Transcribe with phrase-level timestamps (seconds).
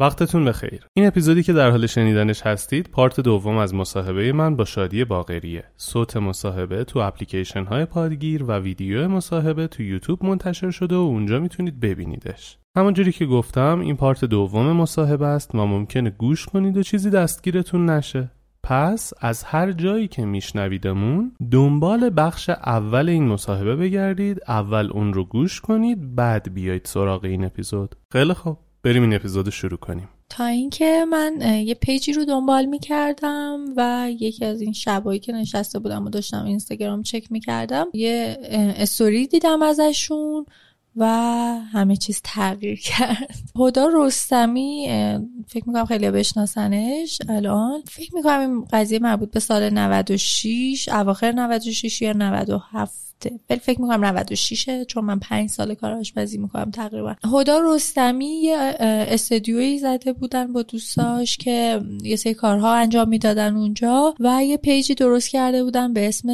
[0.00, 0.86] وقتتون بخیر.
[0.96, 5.64] این اپیزودی که در حال شنیدنش هستید پارت دوم از مصاحبه من با شادی باقریه.
[5.76, 11.40] صوت مصاحبه تو اپلیکیشن های پادگیر و ویدیو مصاحبه تو یوتیوب منتشر شده و اونجا
[11.40, 12.58] می‌تونید ببینیدش.
[12.76, 17.90] همونجوری که گفتم این پارت دوم مصاحبه است و ممکنه گوش کنید و چیزی دستگیرتون
[17.90, 18.30] نشه.
[18.62, 25.24] پس از هر جایی که میشنویدمون دنبال بخش اول این مصاحبه بگردید اول اون رو
[25.24, 30.08] گوش کنید بعد بیایید سراغ این اپیزود خیلی خوب بریم این اپیزود شروع کنیم.
[30.28, 35.78] تا اینکه من یه پیجی رو دنبال می‌کردم و یکی از این شبایی که نشسته
[35.78, 38.38] بودم و داشتم اینستاگرام چک می‌کردم یه
[38.76, 40.46] استوری دیدم ازشون
[40.96, 41.06] و
[41.72, 43.34] همه چیز تغییر کرد.
[43.56, 44.88] هدا رستمی
[45.48, 47.82] فکر می‌کنم خیلی بشناسنش الان.
[47.90, 53.13] فکر می‌کنم این قضیه مربوط به سال 96 اواخر 96 یا 97
[53.50, 57.14] ولی فکر می‌کنم 96 چون من پنج سال کار آشپزی می‌کنم تقریبا.
[57.32, 64.14] هدا رستمی یه استودیویی زده بودن با دوستاش که یه سری کارها انجام می‌دادن اونجا
[64.20, 66.30] و یه page ی درست کرده بودن به اسم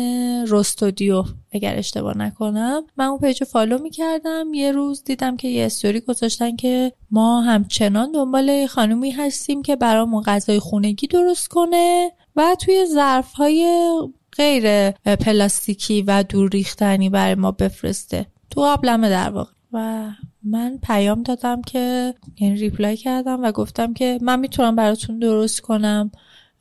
[0.49, 2.83] رستودیو اگر اشتباه نکنم.
[2.97, 4.55] من اون page follow می‌کردم.
[4.55, 10.23] یه روز دیدم که یه استوری گذاشتن که ما همچنان دنبال خانومی هستیم که برامون
[10.23, 13.91] غذای خونگی درست کنه و توی ظرف های
[14.37, 18.27] غیر پلاستیکی و دور ریختنی برای ما بفرسته.
[18.51, 19.53] تو قبلمه در واقع.
[19.73, 20.11] و
[20.43, 26.11] من پیام دادم که یعنی ریپلای کردم و گفتم که من می‌تونم براتون درست کنم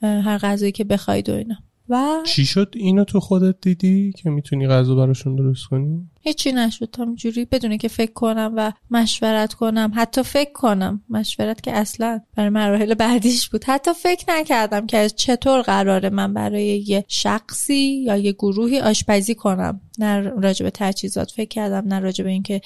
[0.02, 1.56] هر غذایی که بخواید و اینا.
[1.90, 6.96] و چی شد اینو تو خودت دیدی که می‌تونی غذا براشون درست کنی؟ هیچی نشد.
[7.00, 9.92] همجوری بدونه که فکر کنم و مشورت کنم.
[9.96, 11.04] حتی فکر کنم.
[11.10, 13.64] مشورت که اصلا برای مراحل بعدیش بود.
[13.64, 19.82] حتی فکر نکردم که چطور قراره من برای یه شخصی یا یه گروهی آشپزی کنم.
[20.00, 22.62] نه راجع به تجهیزات فکر کردم نه راجع به اینکه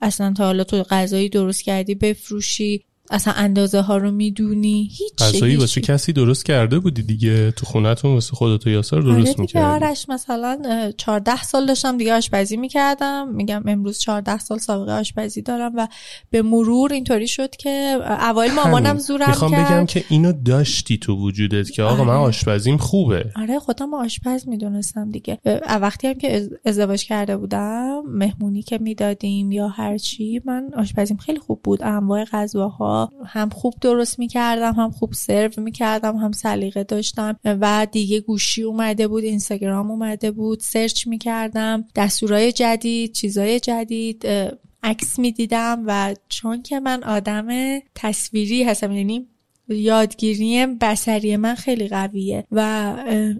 [0.00, 2.84] اصلا تا حالا تو غذایی درست کردی بفروشی.
[3.10, 8.14] اصلا اندازه ها رو می‌دونی؟ هیچ غذایی واسه کسی درست کرده بودی دیگه؟ تو خونتون
[8.14, 10.58] واسه خودت و یاسر درست آره می‌کردی؟ آرش مثلا
[10.96, 13.28] 14 سال داشتم دیگه آشپزی می‌کردم.
[13.28, 15.88] میگم امروز 14 سال سابقه آشپزی دارم و
[16.30, 19.66] به مرور اینطوری شد که اوایل مامانم زورم می‌خوام کرد.
[19.72, 22.18] بگم که اینو داشتی تو وجودت که آقا من آره.
[22.28, 23.24] آشپزیم خوبه.
[23.36, 25.38] آره خودم آشپز می‌دونستم دیگه.
[25.80, 31.16] وقتی هم که از- ازدواج کرده بودم مهمونی که می‌دادیم یا هر چی من آشپزیم
[31.16, 31.82] خیلی خوب بود.
[31.82, 38.20] انواع غذاها هم خوب درست می‌کردم هم خوب سرو می‌کردم هم سلیقه داشتم و دیگه
[38.20, 44.26] گوشی اومده بود اینستاگرام اومده بود سرچ می‌کردم دستورای جدید چیزای جدید
[44.82, 47.48] عکس می‌دیدم و چون که من آدم
[47.94, 49.26] تصویری هستم یعنی
[49.68, 52.94] یادگیری بسری من خیلی قویه و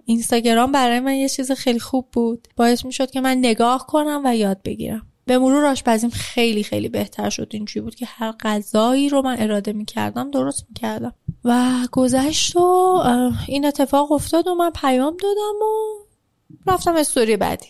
[0.04, 2.48] اینستاگرام برای من یه چیز خیلی خوب بود.
[2.56, 5.06] باعث می شد که من نگاه کنم و یاد بگیرم.
[5.28, 7.48] به مرور آشپزیم خیلی خیلی بهتر شد.
[7.50, 11.14] اینجوری بود که هر غذایی رو من اراده می کردم درست می کردم
[11.44, 13.02] و گذشت و
[13.48, 15.98] این اتفاق افتاد و من پیام دادم و
[16.66, 17.68] رفتم استوری بعدی.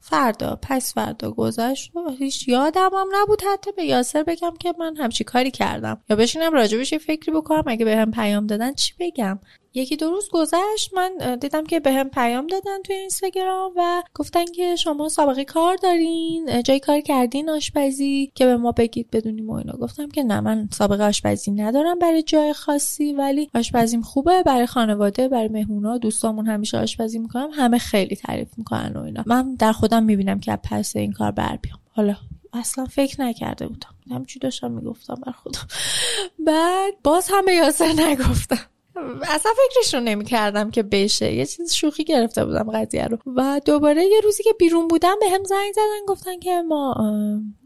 [0.00, 4.96] فردا پس فردا گذشت و هیچ یادم هم نبود حتی به یاسر بگم که من
[4.96, 6.00] همچی کاری کردم.
[6.10, 9.38] یا بشینم راجبش یه فکری بکنم اگه به هم پیام دادن چی بگم؟
[9.74, 14.44] یکی دو روز گذشت من دیدم که به هم پیام دادن توی اینستاگرام و گفتن
[14.44, 19.52] که شما سابقه کار دارین جای کار کردین آشپزی که به ما بگید بدونیم و
[19.52, 19.72] اینا.
[19.72, 25.28] گفتم که نه من سابقه آشپزی ندارم برای جای خاصی ولی آشپزیم خوبه برای خانواده
[25.28, 29.22] برای مهمونا دوستامون همیشه آشپزی می‌کنم همه خیلی تعریف می‌کنن و اینا.
[29.26, 31.78] من در خودم می‌بینم که پس این کار بر بیام.
[31.94, 32.16] حالا
[32.52, 33.94] اصلا فکر نکرده بودم.
[34.10, 35.66] همچی داشتم می‌گفتم بر خودم.
[36.38, 38.71] بعد باز هم به یاسر نگفتم.
[39.22, 41.32] اصلا فکرش رو نمی کردم که بشه.
[41.32, 43.18] یه چیز شوخی گرفته بودم قضیه رو.
[43.36, 46.94] و دوباره یه روزی که بیرون بودم به هم زنگ زدن گفتن که ما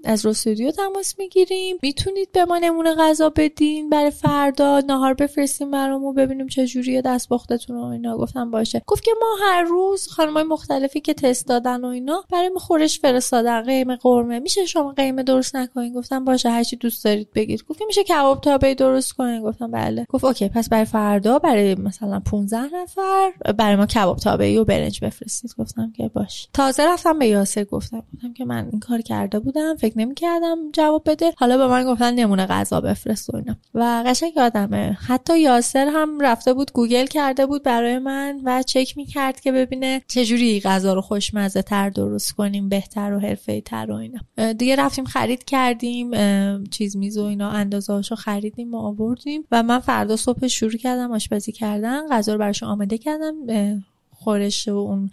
[0.07, 1.77] از رستودیو تماس می‌گیریم.
[1.83, 3.91] می‌تونید به ما نمونه غذا بدین.
[3.91, 6.15] برای فردا نهار بفرستیم برامون.
[6.15, 7.03] ببینیم چه جوریه.
[7.03, 8.17] دستپختتون و اینا.
[8.17, 8.83] گفتم باشه.
[8.87, 13.63] گفت که ما هر روز خانمای مختلفی که تست دادن و اینا برای خورش فرستادن.
[13.63, 14.39] قیمه قرمه.
[14.39, 16.51] میشه شما قیمه درست نکنین؟ گفتم باشه.
[16.51, 17.65] هرچی دوست دارید بگید.
[17.69, 19.43] گفت میشه کباب تابه درست کنین.
[19.43, 20.07] گفتم بله.
[20.09, 20.49] گفت اوکی.
[20.49, 25.55] پس برای فردا برای مثلا 15 نفر برای ما کباب تابه و برنج بفرستید.
[25.59, 26.49] گفتم که باش.
[26.53, 27.65] تازه رفتم به یاسر.
[27.65, 29.77] گفتم گفتم که من این کار کرده بودم.
[29.77, 31.33] فکر نمی‌کردم جواب بده.
[31.37, 33.57] حالا به من گفتن نمونه غذا بفرست و اینا.
[33.75, 34.99] و قشنگ یادمه.
[35.07, 40.03] حتی یاسر هم رفته بود گوگل کرده بود برای من و چک می‌کرد که ببینه
[40.09, 44.53] چجوری غذا رو خوشمزه تر درست کنیم بهتر و حرفه تر و اینا.
[44.53, 46.11] دیگه رفتیم خرید کردیم
[46.65, 49.45] چیز میز و اینا اندازه خریدیم و آوردیم.
[49.53, 53.35] و من فردا صبح شروع کردم آشپزی کردن غذا رو براش آماده کردم
[54.19, 55.11] خورش و اون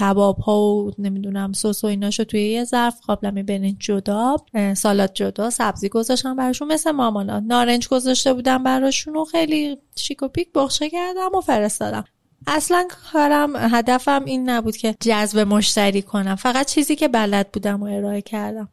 [0.00, 4.36] کباب ها و نمی‌دونم سس و ایناشو توی یه ظرف قابلمه برنج جدا
[4.76, 7.40] سالاد جدا سبزی گذاشتم براشون مثل مامانا.
[7.40, 12.04] نارنج گذاشته بودم براشون و خیلی شیک و پیک بخشه کردم و فرستادم.
[12.46, 16.34] اصلا کارم هدفم این نبود که جذب مشتری کنم.
[16.34, 18.68] فقط چیزی که بلد بودم و ارائه کردم.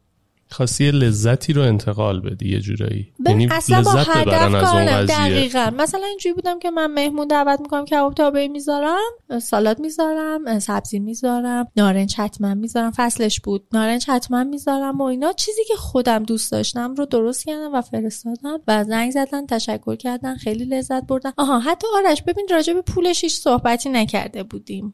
[0.50, 3.12] خاصی لذتی رو انتقال بدی یه جورایی.
[3.26, 5.70] یعنی اصلا با هدف کار دقیقا.
[5.78, 8.98] مثلا اینجوری بودم که من مهمون دعوت می‌کنم کباب تابعی می‌ذارم
[9.42, 15.32] سالاد می‌ذارم سبزی می‌ذارم نارنج حتما می‌ذارم فصلش بود نارنج حتما می‌ذارم و اینا.
[15.32, 20.36] چیزی که خودم دوست داشتم رو درست کردم و فرستادم و زنگ زدن تشکر کردن
[20.36, 21.32] خیلی لذت بردن.
[21.36, 24.92] آها حتی آرش ببین راجع به پولش هیچ صحبتی نکرده بودیم.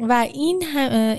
[0.00, 0.62] و این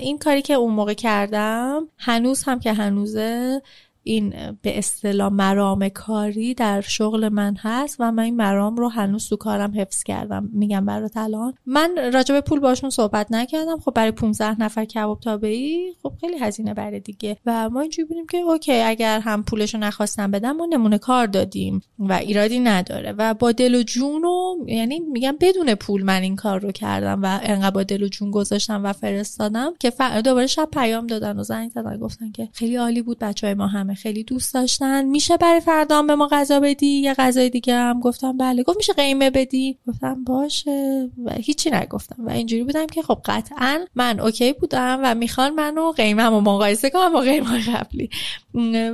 [0.00, 3.62] این کاری که اون موقع کردم هنوز هم که هنوزه
[4.04, 9.28] این به اصطلاح مرام کاری در شغل من هست و من این مرام رو هنوز
[9.28, 10.48] تو کارم حفظ کردم.
[10.52, 11.54] میگم برات الان.
[11.66, 13.78] من راجع به پول باشون صحبت نکردم.
[13.78, 17.36] خب برای 15 نفر کباب تابعی خب خیلی هزینه بره دیگه.
[17.46, 21.80] و ما اینجوری بودیم که اوکی اگر هم پولشو نخواستم بدم ما نمونه کار دادیم
[21.98, 23.12] و ایرادی نداره.
[23.12, 27.22] و با دل و جون و یعنی میگم بدون پول من این کار رو کردم
[27.22, 29.92] و انقدر با دل و جون گذاشتم و فرستادم که
[30.24, 33.91] دوباره شب پیام دادن و زنگ زدن گفتن که خیلی عالی بود بچهای ما همه
[33.94, 35.04] خیلی دوست داشتن.
[35.04, 38.62] میشه برای فردا به ما غذا بدی؟ یه غذای دیگه هم گفتم بله.
[38.62, 41.10] گفت میشه قیمه بدی؟ گفتم باشه.
[41.24, 42.16] و هیچی نگفتم.
[42.26, 46.90] و اینجوری بودم که خب قطعا من اوکی بودم و می‌خوان منو قیمه رو مقایسه
[46.90, 48.10] کنم با قیمه قبلی.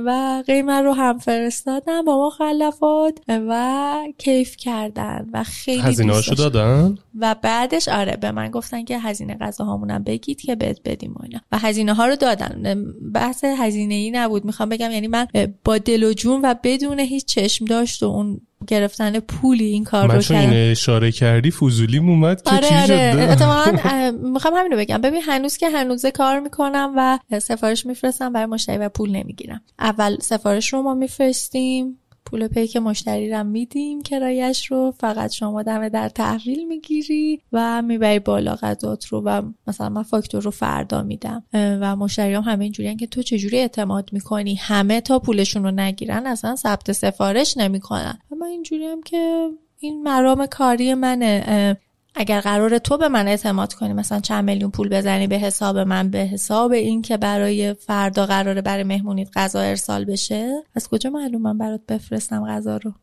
[0.05, 6.97] و قیمه رو هم فرستادم با ما خلفات و کیف کردن و خیلی هزینه دادن؟
[7.19, 11.39] و بعدش آره به من گفتن که هزینه غذاهامونم بگید که بهت بدیم و اینا.
[11.51, 12.85] و هزینه ها رو دادن.
[13.13, 14.45] بحث هزینه ای نبود.
[14.45, 15.27] می‌خوام بگم یعنی من
[15.63, 20.15] با دل و جون و بدون هیچ چشم داشت و اون گرفتن پولی این کار
[20.15, 20.49] رو کردم.
[20.49, 22.41] این اشاره کردی فوزولی اومد.
[22.41, 24.11] که آره آره.
[24.11, 25.01] می‌خوام همین رو بگم.
[25.01, 29.61] ببین هنوز که هنوزه کار می‌کنم و سفارش میفرستم برای مشتری و پول نمی‌گیرم.
[29.79, 31.99] اول سفارش رو ما میفرستیم.
[32.29, 34.93] پول پیک مشتری رو میدیم کرایش رو.
[34.99, 40.41] فقط شما دم در تحویل می‌گیری و می‌بری بالا غذات رو و مثلا من فاکتور
[40.41, 41.43] رو فردا میدم.
[41.53, 46.27] و مشتری هم همه اینجوریان که تو چجوری اعتماد می‌کنی؟ همه تا پولشون رو نگیرن
[46.27, 48.19] اصلا ثبت سفارش نمی‌کنن.
[48.31, 51.77] و من هم که این مرام کاری منه.
[52.15, 56.09] اگر قرار تو به من اعتماد کنی مثلا چند میلیون پول بزنی به حساب من
[56.09, 61.41] به حساب این که برای فردا قراره برای مهمونیت غذا ارسال بشه از کجا معلوم
[61.41, 62.93] من برات بفرستم غذا رو؟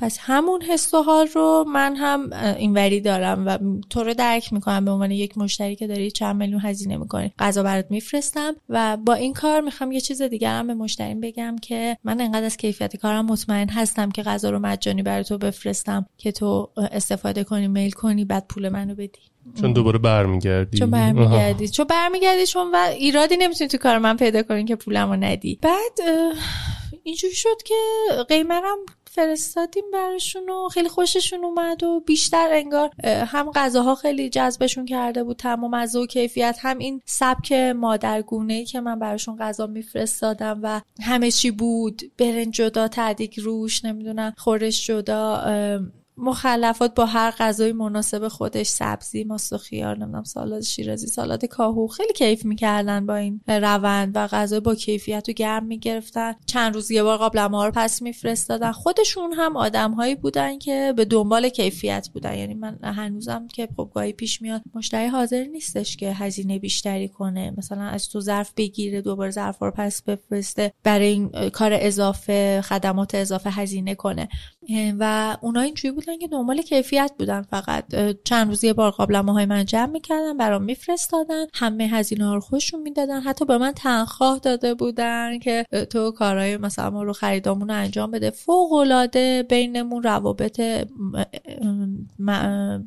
[0.00, 3.58] پس همون حس و حال رو من هم اینوری دارم و
[3.90, 7.32] تو رو درک می‌کنم به عنوان یک مشتری که داری چند میلیون هزینه می‌کنی.
[7.38, 11.56] غذا برات میفرستم و با این کار می‌خوام یه چیز دیگر هم به مشتریم بگم
[11.62, 16.06] که من انقدر از کیفیت کارم مطمئن هستم که غذا رو مجانی برای تو بفرستم
[16.18, 19.20] که تو استفاده کنی میل کنی بعد پول منو بدی.
[19.60, 20.78] چون دوباره برمیگردی.
[20.78, 21.68] چون برمیگردی.
[21.68, 25.58] چون برمیگردی چون و ایرادی نمی‌تونی تو کار من پیدا کنی که پولمو ندی.
[25.62, 25.98] بعد
[27.02, 27.74] اینجوری شد که
[28.28, 28.78] قیمرم
[29.12, 35.36] فرستادیم براشون و خیلی خوششون اومد و بیشتر انگار هم غذاها خیلی جذبشون کرده بود
[35.36, 40.80] تمام از و کیفیت هم این سبک مادرگونه ای که من براشون غذا میفرستادم و
[41.02, 45.42] همه چی بود برنج جدا تعدیق روش نمی‌دونم خورش جدا
[46.20, 51.86] مخلفات با هر غذای مناسب خودش سبزی ماست و خیار نمی‌دونم سالاد شیرازی سالاد کاهو
[51.86, 56.34] خیلی کیف می‌کردن با این روند و غذای با کیفیت و گرم می‌گرفتن.
[56.46, 58.72] چند روز یه بار قابل رو پس میفرستادن.
[58.72, 62.34] خودشون هم آدم هایی بودن که به دنبال کیفیت بودن.
[62.34, 67.54] یعنی من هنوزم که خب گاهی پیش میاد مشتری حاضر نیستش که هزینه بیشتری کنه.
[67.58, 73.14] مثلا از تو ظرف بگیره دوباره ظرف رو پس بفرسته برای این کار اضافه خدمات
[73.14, 74.28] اضافه هزینه کنه.
[74.98, 77.84] و اونا اینجوری بودن که دنبال کیفیت بودن فقط.
[78.24, 82.82] چند روز یه بار قابل های من جمع می‌کردن برام میفرستادن همه هزینه رو خوششون
[82.82, 83.20] می‌دادن.
[83.20, 88.10] حتی به من تنخواه داده بودن که تو کارهای مثلا ما رو خریدامون رو انجام
[88.10, 88.30] بده.
[88.30, 90.60] فوق العاده بینمون روابط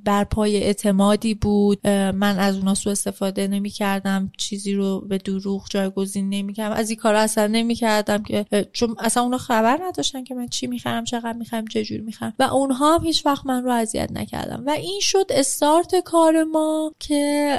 [0.06, 1.88] برپای اعتمادی بود.
[1.88, 6.76] من از اونا سو استفاده نمی‌کردم چیزی رو به دروغ جایگزین نمی‌کردم.
[6.76, 11.04] از این کارا اصلا نمی‌کردم که چون اصلا اونا خبر نداشتن که من چی می‌خرم
[11.04, 12.34] چقدر می‌خرم چجور می‌خرم.
[12.40, 16.92] و اونها هم هیچ وقت من رو اذیت نکردم و این شد استارت کار ما
[17.00, 17.58] که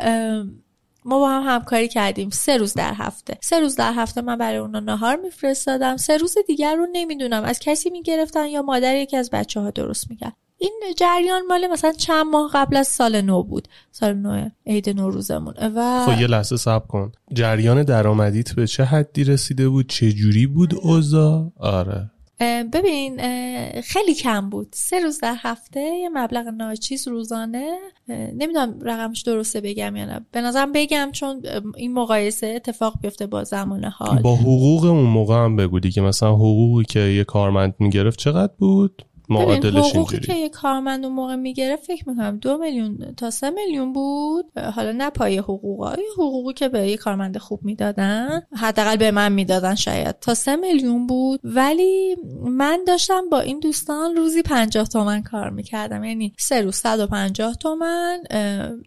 [1.04, 2.30] ما با هم همکاری کردیم.
[2.30, 3.38] سه روز در هفته.
[3.40, 5.97] سه روز در هفته من برای اونا نهار میفرستادم.
[5.97, 7.42] سه روز دیگر رو نمی‌دونم.
[7.44, 10.33] از کسی می‌گرفتن یا مادر یکی از بچه ها درست می‌کرد.
[10.59, 13.68] این جریان مال مثلا چند ماه قبل از سال نو بود.
[13.92, 17.12] سال نو عید نوروزمون و خب یه لحظه صبر کن.
[17.33, 22.11] جریان درآمدیت به چه حدی رسیده بود؟ چه جوری بود اوضاع؟ آره.
[22.73, 23.21] ببین
[23.81, 24.69] خیلی کم بود.
[24.73, 30.26] سه روز در هفته یه مبلغ ناچیز روزانه نمی‌دونم رقمش درسته بگم یا نه.
[30.33, 31.43] به نظرم بگم چون
[31.76, 34.23] این مقایسه اتفاق بیفته با زمان حال.
[34.23, 36.03] با حقوق اون موقع هم بگو دیگه.
[36.03, 41.37] مثلا حقوقی که یه کارمند می‌گرفت چقدر بود؟ معادلش حقوقی که یه کارمند اون موقع
[41.37, 44.59] می‌گرفت فکر می‌کنم دو میلیون تا سه میلیون بود.
[44.59, 49.75] حالا نه پای حقوق حقوقی که به یه کارمند خوب می‌دادن حداقل به من می‌دادن
[49.75, 50.19] شاید.
[50.21, 51.40] تا سه میلیون بود.
[51.45, 56.04] ولی من داشتم با این دوستان روزی پنجاه تومن کار می‌کردم.
[56.04, 58.23] یعنی سه روز صد و پنجاه تومن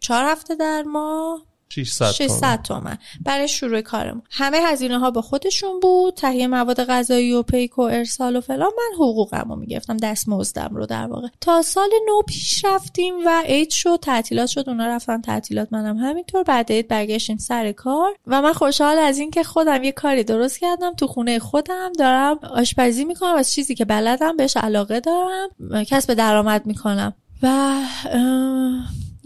[0.01, 1.48] چهار هفته در ماه.
[1.69, 2.97] 600 تومن.
[3.25, 4.21] برای شروع کارمون.
[4.31, 6.13] همه هزینه ها با خودشون بود.
[6.13, 8.71] تهیه مواد غذایی و پیک و ارسال و فلان.
[8.77, 9.97] من حقوقم رو می‌گرفتم.
[9.97, 11.27] دست مزدم رو در واقع.
[11.41, 14.00] تا سال نو پیش رفتیم و عید شد.
[14.01, 14.63] تعطیلات شد.
[14.67, 16.43] اونا رفتن تعطیلات منم همینطور.
[16.43, 18.15] بعد عید برگشتیم سر کار.
[18.27, 20.93] و من خوشحال از اینکه خودم یه کاری درست کردم.
[20.93, 23.36] تو خونه خودم دارم آشپزی می‌کنم.
[23.36, 25.50] از چیزی که بلدم بهش علاقه دارم.
[25.88, 27.13] کسب درآمد می‌کنم.
[27.43, 27.75] و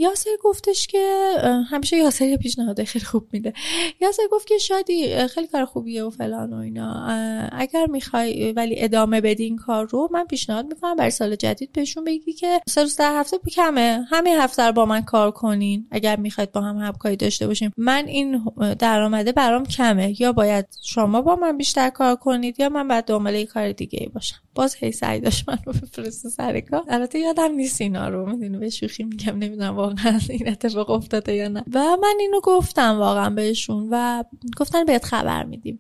[0.02, 1.34] یاسر گفتش که
[1.70, 3.54] همیشه یاسر یه پیشنهاد خیلی خوب میده.
[4.02, 7.06] یاسر گفت که شادی خیلی کار خوبیه و فلان و اینا.
[7.52, 12.04] اگر می‌خوای ولی ادامه بدی این کار رو من پیشنهاد می‌کنم برای سال جدید بهشون
[12.04, 14.06] بگی که سه روز در هفته کمه.
[14.10, 15.88] همین هفته رو با من کار کنین.
[15.92, 18.44] اگر می‌خواید با هم همکاری داشته باشیم من این
[18.80, 20.22] درآمده برام کمه.
[20.22, 24.08] یا باید شما با من بیشتر کار کنید یا من بعد دنبال کار دیگه ای
[24.08, 24.38] باشم.
[24.56, 26.84] باز هی سعی داشت من رو بفرسته سر کار.
[26.90, 28.26] البته یادم نیست اینا رو.
[28.26, 31.64] می‌دونی به شوخی میگم نمی‌دونم واقعا این اتفاق افتاده یا نه.
[31.74, 34.24] و من اینو گفتم واقعا بهشون و
[34.58, 35.80] گفتن بهت خبر میدیم.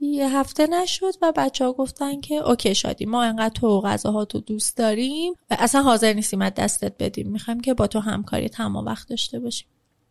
[0.00, 4.40] یه هفته نشد و بچه ها گفتن که اوکی شادی ما انقدر تو غذاها تو
[4.40, 5.32] دوست داریم.
[5.50, 7.28] اصلا حاضر نیستیم از دستت بدیم.
[7.28, 9.68] می‌خوایم که با تو همکاری تمام وقت داشته باشیم.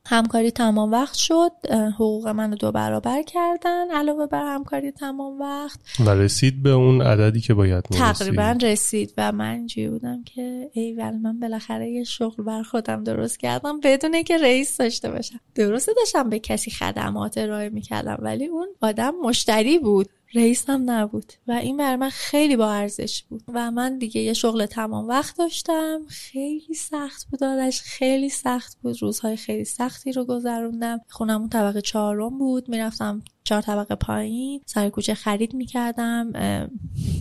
[0.10, 1.52] همکاری تمام وقت شد
[1.96, 5.80] حقوق من رو دو برابر کردن علاوه بر همکاری تمام وقت.
[6.06, 8.16] و رسید به اون عددی که باید می‌رسید.
[8.16, 13.04] تقریبا رسید و من اینجوری بودم که ای ولی من بالاخره یه شغل بر خودم
[13.04, 15.40] درست کردم بدون که رئیس داشته باشم.
[15.56, 20.10] درسته داشتم به کسی خدمات ارائه می‌کردم ولی اون آدم مشتری بود.
[20.34, 24.65] رئیسم نبود و این برای من خیلی با ارزش بود و من دیگه یه شغل
[24.65, 26.01] تمام وقت داشتم.
[26.07, 29.01] خیلی سخت بود آرش خیلی سخت بود.
[29.01, 31.01] روزهای خیلی سختی رو گذروندم.
[31.10, 32.69] خونمون طبقه چهارم بود.
[32.69, 36.32] می‌رفتم چهار طبقه پایین سر کوچه خرید می‌کردم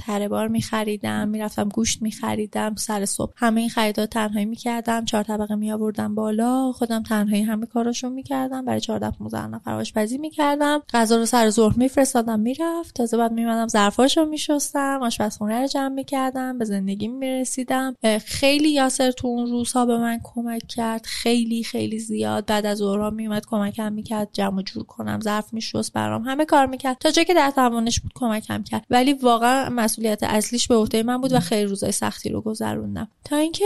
[0.00, 5.54] تره بار میخریدم می‌رفتم گوشت میخریدم سر صبح همه این خریدات تنهایی می‌کردم چهار طبقه
[5.54, 10.82] میآوردم بالا خودم تنهایی همه کاراشون می‌کردم برای 14 15 نفر آشپزی می‌کردم.
[10.92, 12.94] غذا رو سر ظهر میفرستادم می‌رفت.
[12.94, 17.94] تازه بعد میمدم ظرفاشو میشستم آشپزخونه رو جمع می‌کردم به زندگی می‌رسیدم.
[18.24, 22.46] خیلی یاسر تو اون روزها به من کمک کرد خیلی خیلی زیاد.
[22.46, 26.66] بعد از ظهرها میومد کمکم می‌کرد جمع جور کنم ظرف میشست برام برام همه کار
[26.66, 26.96] می‌کرد.
[27.00, 28.84] تا جایی که در توانش بود کمکم کرد.
[28.90, 33.08] ولی واقعا مسئولیت اصلیش به عهده من بود و خیلی روزای سختی رو گذروندم.
[33.24, 33.64] تا اینکه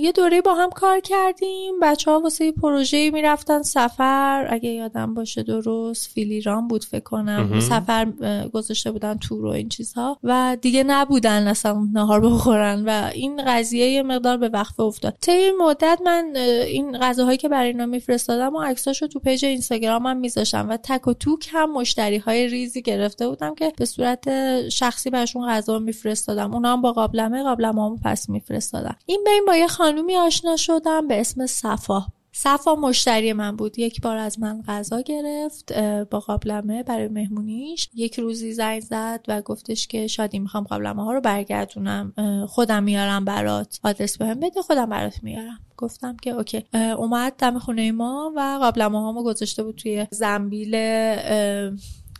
[0.00, 1.80] یه دوره با هم کار کردیم.
[1.82, 4.46] بچه ها واسه پروژه می‌رفتن سفر.
[4.50, 7.60] اگه یادم باشه درست فیلیران بود فکر کنم.
[7.60, 8.04] سفر
[8.52, 10.18] گذاشته بودن تور و این چیزها.
[10.22, 12.84] و دیگه نبودن اصلا نهار بخورن.
[12.86, 15.16] و این قضیه یه مقدار به وقفه افتاد.
[15.20, 16.32] طی مدت من
[16.66, 21.12] این غذاهایی که برای اینا میفرستادم و عکساشو تو پیج اینستاگرامم میذاشتم و تک و
[21.12, 24.28] توک هم مشتری های ریزی گرفته بودم که به صورت
[24.68, 26.54] شخصی براشون غذا میفرستادم.
[26.54, 31.20] اونا هم با قابلمه قابلمه پس میفرستادم این بین با یه خانومی آشنا شدم به
[31.20, 32.06] اسم صفا.
[32.38, 33.78] صفا مشتری من بود.
[33.78, 35.72] یک بار از من غذا گرفت
[36.10, 37.88] با قابلمه برای مهمونیش.
[37.94, 42.12] یک روزی زنگ زد و گفتش که شادی می‌خوام قابلمه ها رو برگردونم.
[42.48, 45.58] خودم میارم برات آدرس بهم بده خودم برات میارم.
[45.76, 46.64] گفتم که اوکی.
[46.74, 50.76] اومد دم خونه ما و قابلمه هامو گذاشته بود توی زنبیل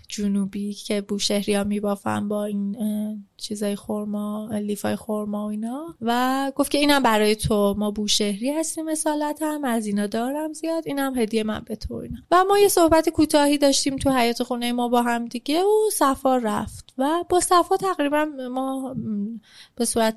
[0.09, 2.77] جنوبی که بوشهری ها میبافن با این
[3.37, 5.95] چیزای خورما لیفای خورما و اینا.
[6.01, 7.75] و گفت که اینم برای تو.
[7.79, 12.17] ما بوشهری هستیم مثالت هم از اینا دارم زیاد اینم هدیه من به تو اینا.
[12.31, 16.37] و ما یه صحبت کوتاهی داشتیم تو حیات خونه ما با هم دیگه و صفا
[16.37, 16.95] رفت.
[16.99, 18.95] و با صفا تقریبا ما
[19.77, 20.17] به صورت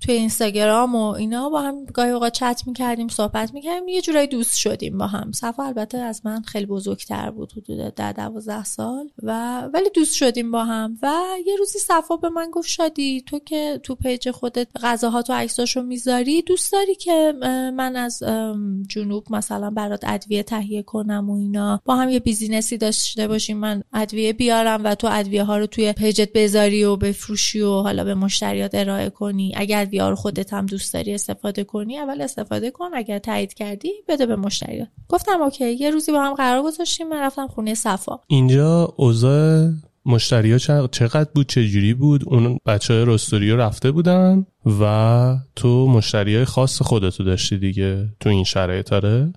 [0.00, 3.88] توی اینستاگرام و اینا با هم گاهی اوقات چت می‌کردیم صحبت می‌کردیم.
[3.88, 5.32] یه جورایی دوست شدیم با هم.
[5.32, 9.10] صفا البته از من خیلی بزرگتر بود حدود ده دوازده سال.
[9.22, 10.98] و ولی دوست شدیم با هم.
[11.02, 11.14] و
[11.46, 15.82] یه روزی صفا به من گفت شادی تو که تو page خودت غذاها تو عکساشو
[15.82, 17.32] می‌ذاری دوست داری که
[17.76, 18.22] من از
[18.88, 21.80] جنوب مثلا برات ادویه تهیه کنم و اینا.
[21.84, 25.66] با هم یه business ی داشته باشیم من ادویه بیارم و تو ادویه ها رو
[25.66, 29.52] توی page ت بذاری و بفروشی و حالا به مشتریات ارائه کنی.
[29.56, 34.26] اگر ادویه خودت هم دوست داری استفاده کنی اول استفاده کن اگر تایید کردی بده
[34.26, 34.88] به مشتریات.
[35.08, 38.20] گفتم okay یه روزی با هم قرار گذاشتیم من رفتم خونه صفا.
[38.26, 39.70] اینجا اوضاع
[40.06, 44.46] مشتری ها چقدر بود چجوری بود اون بچه های رستوریو رفته بودن
[44.80, 49.32] و تو مشتری های خاص خودتو داشتی دیگه تو این شرایط آره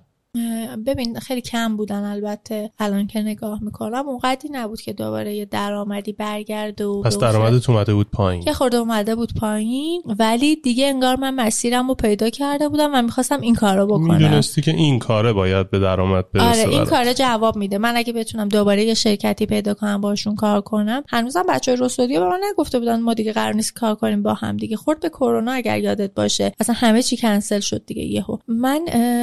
[0.86, 4.08] ببین خیلی کم بودن البته الان که نگاه می‌کنم.
[4.08, 8.44] اونقدی نبود که دوباره یه درآمدی برگرده و پس درآمدت اومده بود پایین.
[8.44, 13.02] که خورده اومده بود پایین ولی دیگه انگار من مسیرم رو پیدا کرده بودم و
[13.02, 14.14] می‌خواستم این کارو بکنم.
[14.14, 17.78] می‌دونستی که این کاره باید به درآمد برسه آره این کاره جواب میده.
[17.78, 22.28] من اگه بتونم دوباره یه شرکتی پیدا کنم باشون کار کنم هنوزم بچه رسودی به
[22.28, 24.76] من نگفته بودن ما دیگه قرار نیست کار کنیم با هم دیگه.
[24.76, 26.52] خورد به کرونا اگر یادت باشه.
[26.60, 28.36] اصلا همه چی کنسل شد دیگه یهو.
[28.48, 28.80] من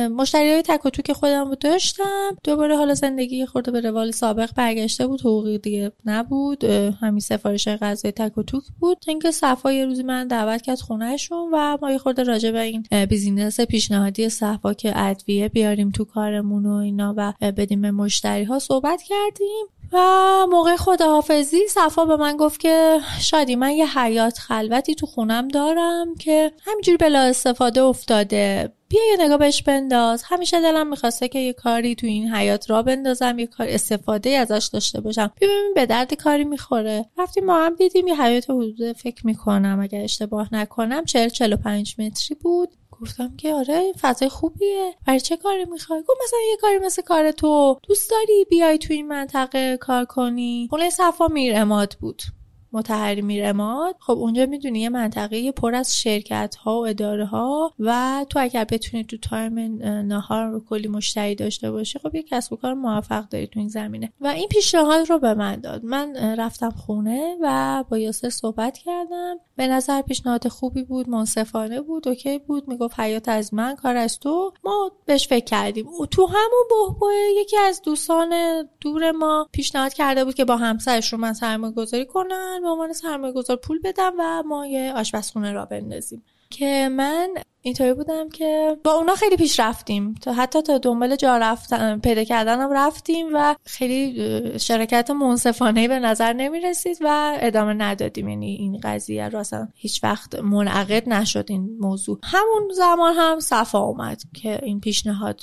[0.08, 2.38] مشتری های تک تو که خودم بود داشتم.
[2.44, 5.22] دوباره حالا زندگی خورده به روال سابق برگشته بود.
[5.22, 6.64] حقوقی دیگه نبود.
[6.64, 8.98] همین سفارش غذای تک و توک بود.
[9.08, 13.06] اینکه صفا یه روزی من دعوت کرد خونهشون و ما یه خورده راجع به این
[13.10, 18.60] بیزینس پیشنهادی صفا که ادویه بیاریم تو کارمون و اینا و بدیم به مشتری ها
[18.60, 19.66] صحبت کردیم.
[19.94, 19.98] و
[20.52, 26.16] موقع خداحافظی صفا به من گفت که شادی من یه حیات خلوتی تو خونم دارم
[26.16, 28.74] که همینجوری بلا استفاده افتاده.
[28.90, 30.24] بیا یه نگاه بهش بنداز.
[30.26, 34.70] همیشه دلم می‌خواسته که یه کاری تو این حیات را بندازم یه کار استفاده ازش
[34.74, 35.32] داشته باشم.
[35.42, 37.06] ببینیم به درد کاری می‌خوره.
[37.18, 42.36] رفتیم ما هم دیدیم یه حیات حدود فکر می‌کنم اگر اشتباه نکنم 40 45 متری
[42.36, 42.70] بود.
[43.02, 44.96] گفتم که آره فضای خوبیه.
[45.08, 48.94] برای چه کاری می‌خوای؟ گفت مثلا یه کاری مثل کار تو دوست داری بیای تو
[48.94, 52.22] این منطقه کار کنی؟ خونه صفا میر اماد بود.
[52.72, 58.26] مطهری میرداماد خب اونجا می‌دونی یه منطقه پر از شرکت ها و اداره ها و
[58.30, 62.56] تو اگر بتونی تو time نهار رو کلی مشتری داشته باشی خب یه کسب و
[62.56, 64.14] کار موفق داری تو این زمینه.
[64.22, 65.84] و این پیشنهاد رو به من داد.
[65.84, 69.36] من رفتم خونه و با یاسر صحبت کردم.
[69.56, 72.68] به نظر پیشنهاد خوبی بود منصفانه بود okay بود.
[72.68, 74.54] می‌گفت حیاط از من کار از تو.
[74.64, 75.88] ما بهش فکر کردیم.
[75.88, 81.14] و تو همون بحبوحه یکی از دوستان دور ما پیشنهاد کرده بود که با همسرش
[81.14, 82.57] رو من سرمایه گذاری کنن.
[82.62, 86.24] به عنوان سرمایه گذار پول بدم و ما یه آشپزخونه راه بندازیم.
[86.50, 87.30] که من
[87.68, 90.14] اینطوری بودم که با اونا خیلی پیش رفتیم.
[90.14, 96.34] تا حتی تا دنبال جا رفتن پیدا کردنم رفتیم و خیلی شرکت منصفانه به نظر
[96.34, 98.30] نمی رسید و ادامه ندادیم.
[98.30, 102.20] یعنی این قضیه رو اصلا هیچ وقت منعقد نشد این موضوع.
[102.24, 105.42] همون زمان هم صفا اومد که این پیشنهاد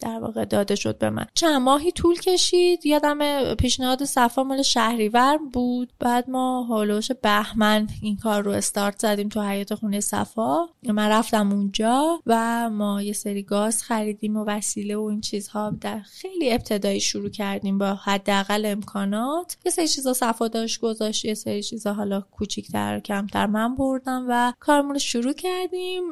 [0.00, 1.26] در واقع داده شد به من.
[1.34, 2.86] چند ماهی طول کشید.
[2.86, 5.92] یادم پیشنهاد صفا مال شهریور بود.
[6.00, 10.56] بعد ما هولوش بهمن این کار رو استارت زدیم تو حیات خونه صفا.
[10.82, 16.00] من رفتم اونجا و ما یه سری گاز خریدیم و وسیله و این چیزها در
[16.00, 19.56] خیلی ابتدایی شروع کردیم با حداقل امکانات.
[19.64, 24.52] یه سری چیزا صفا داشت گذاشت یه سری چیزا حالا کوچیکتر کمتر من بردم و
[24.60, 26.02] کارمون رو شروع کردیم.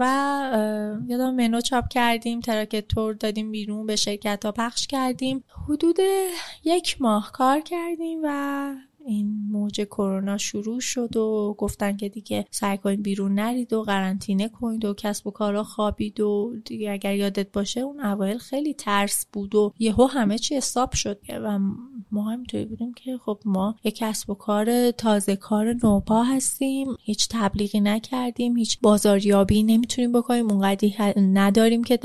[0.00, 0.04] و
[1.08, 2.40] یادم منو چاپ کردیم
[2.88, 5.44] تور دادیم بیرون به شرکت ها پخش کردیم.
[5.68, 5.98] حدود
[6.64, 8.74] یک ماه کار کردیم و
[9.06, 14.48] این موج کرونا شروع شد و گفتن که دیگه سعی کنید بیرون نرید و قرنطینه
[14.48, 19.26] کنید و کسب و کارا خوابید و دیگه اگر یادت باشه اون اوایل خیلی ترس
[19.32, 21.20] بود و یهو همه چی حساب شد.
[21.28, 21.58] و
[22.12, 26.88] ما هم توی بودیم که خب ما یک کسب و کار تازه کار نوپا هستیم.
[27.02, 30.50] هیچ تبلیغی نکردیم هیچ بازاریابی نمی‌تونیم بکنیم.
[30.50, 31.96] اونقدی نداریم که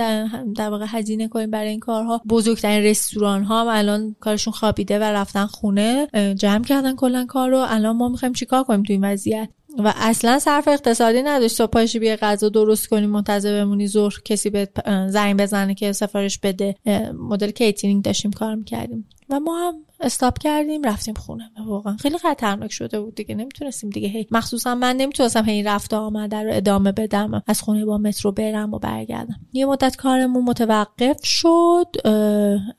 [0.56, 2.22] در واقع هزینه کنیم برای این کارها.
[2.30, 7.66] بزرگترین رستوران ها هم الان کارشون خوابیده و رفتن خونه جمع کردن کلا کار رو.
[7.68, 11.58] الان ما می‌خوایم چیکار کنیم تو این وضعیت؟ و اصلا صرف اقتصادی نداشت.
[11.58, 14.70] تو پاشی بیا غذا درست کنی منتظر بمونی ظهر کسی به
[15.10, 16.76] زنگ بزنه که سفارش بده.
[17.20, 19.10] مدل کیترینگ داشتیم کار می‌کردیم.
[19.30, 21.52] و ما هم stop کردیم رفتیم خونه.
[21.68, 23.36] واقعا خیلی خطرناک شده بود دیگه.
[23.36, 27.44] نمی‌تونستیم دیگه هی مخصوصا من نمی‌تونستم هی رفت آمد رو ادامه بدم.
[27.48, 29.40] از خونه با مترو برم و برگردم.
[29.54, 31.88] یه مدت کارمون متوقف شد.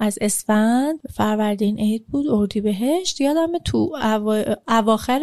[0.00, 1.00] از اسفند.
[1.14, 3.92] فروردین عید بود اردیبهشت یادمه تو
[4.68, 5.20] اواخر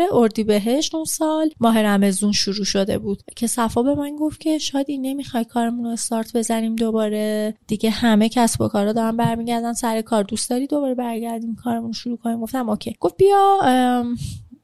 [0.48, 3.24] اردیبهشت اون سال ماه رمزون شروع شده بود.
[3.36, 7.54] که صفا به من گفت که شادی نمی‌خوای کارمون رو استارت بزنیم دوباره.
[7.68, 12.18] دیگه همه کسب و کارا دارن برمیگردن سر کار دوست داری دوباره برگردیم کارمون شروع
[12.18, 12.42] کنیم.
[12.42, 12.96] گفتم okay.
[13.00, 13.60] گفت بیا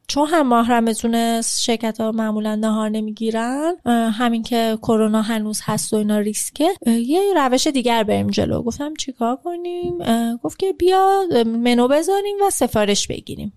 [0.08, 5.96] چون هم ماه رمزون شرکت ها معمولا نهار نمی‌گیرن همین که کرونا هنوز هست و
[5.96, 8.62] اینا ریسکه یه روش دیگر بریم جلو.
[8.62, 9.98] گفتم چیکار کنیم؟
[10.38, 13.54] گفت که بیا منو بذاریم و سفارش بگیریم.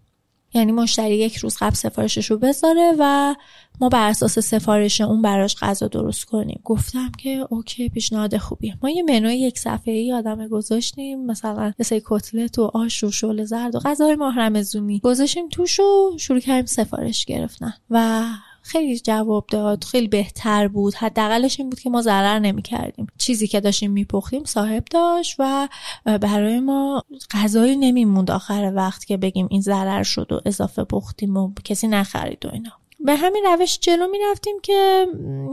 [0.55, 3.35] یعنی مشتری یک روز قبل سفارشش رو بذاره و
[3.81, 6.61] ما بر اساس سفارش اون براش غذا درست کنیم.
[6.65, 8.79] گفتم که اوکی پیشنهاد خوبیه.
[8.83, 13.45] ما یه منوی یک صفحه ای آدم گذاشتیم مثلا مثل کتلت و آش و شل
[13.45, 18.25] زرد و غذای ماه رمزونی گذاشتیم توش و شروع کردیم سفارش گرفتن و
[18.65, 20.95] خیلی جواب داد خیلی بهتر بود.
[20.95, 25.69] حداقلش این بود که ما ضرر نمی کردیم چیزی که داشتیم میپختیم صاحب داشت و
[26.05, 31.53] برای ما غذایی نمیموند آخر وقت که بگیم این ضرر شد و اضافه پختیم و
[31.65, 32.71] کسی نخرید و اینا.
[33.01, 35.07] به همین روش جلو می رفتیم که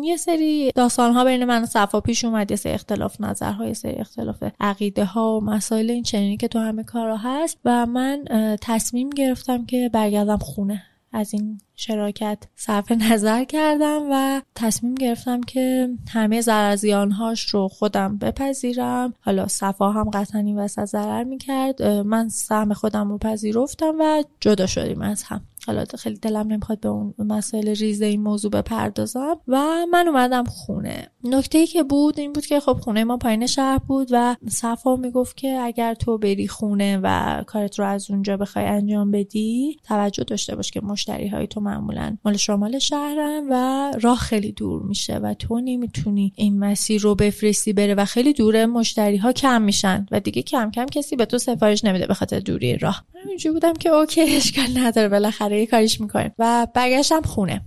[0.04, 3.74] یه سری داستان ها بین من و صفا پیش اومد یه سری اختلاف نظرها یه
[3.74, 8.26] سری اختلاف عقیده ها و مسائل این چنینی که تو همه کارا هست و من
[8.62, 10.84] تصمیم گرفتم که برگردم خونه.
[11.14, 19.14] از این شراکت صرف نظر کردم و تصمیم گرفتم که همه زرزیانهاش رو خودم بپذیرم.
[19.22, 21.84] حالا صفا هم قطعا این وسط ضرر می‌کرد.
[21.84, 25.42] من سهم خودم رو پذیرفتم و جدا شدیم از هم.
[25.68, 31.08] حالا خیلی دلم نمی‌خواد به اون مسائل ریزه این موضوع بپردازم و من اومدم خونه.
[31.24, 34.96] نکته ای که بود این بود که خب خونه ما پایین شهر بود و صفا
[34.96, 40.24] می‌گفت که اگر تو بری خونه و کارت رو از اونجا بخوای انجام بدی توجه
[40.24, 42.18] داشته باش که مشتری های تو معمولا.
[42.26, 47.74] مال شمال شهرن و راه خیلی دور میشه و تو نمی‌تونی این مسیر رو بفرستی
[47.74, 51.38] بره و خیلی دوره مشتری ها کم میشن و دیگه کم کم کسی به تو
[51.38, 53.06] سفارش نمیده به خاطر دوری راه.
[53.16, 56.32] من بودم که اوکی اشکال نداره بالاخره یه کاریش می‌کنیم.
[56.40, 57.62] و برگشتم خونه.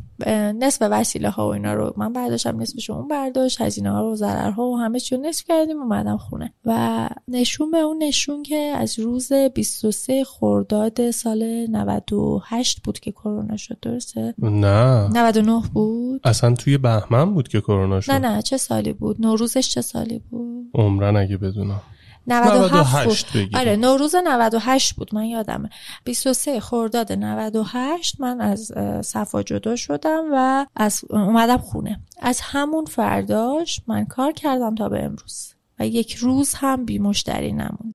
[0.61, 4.51] نصف وسیله ها و اینا رو من برداشتم نصفش اون برداشت هزینه ها رو ضرر
[4.51, 6.53] ها و همه چی نصف کردیم اومدم خونه.
[6.65, 13.57] و نشون به اون نشون که از روز 23 خرداد سال 98 بود که کرونا
[13.57, 15.09] شد درسته؟ نه.
[15.09, 16.21] 99 بود.
[16.25, 20.19] اصلا توی بهمن بود که کرونا شد؟ نه نه چه سالی بود؟ نوروزش چه سالی
[20.19, 21.81] بود؟ عمرن اگه بدونم.
[22.27, 23.57] 97 بود.
[23.57, 25.71] آره نوروز 98 بود من یادمه.
[26.05, 32.01] 23 خرداد 98 من از صفا جدا شدم و از اومدم خونه.
[32.21, 35.55] از همون فرداش من کار کردم تا به امروز.
[35.79, 37.95] و یک روز هم بی مشتری نموند.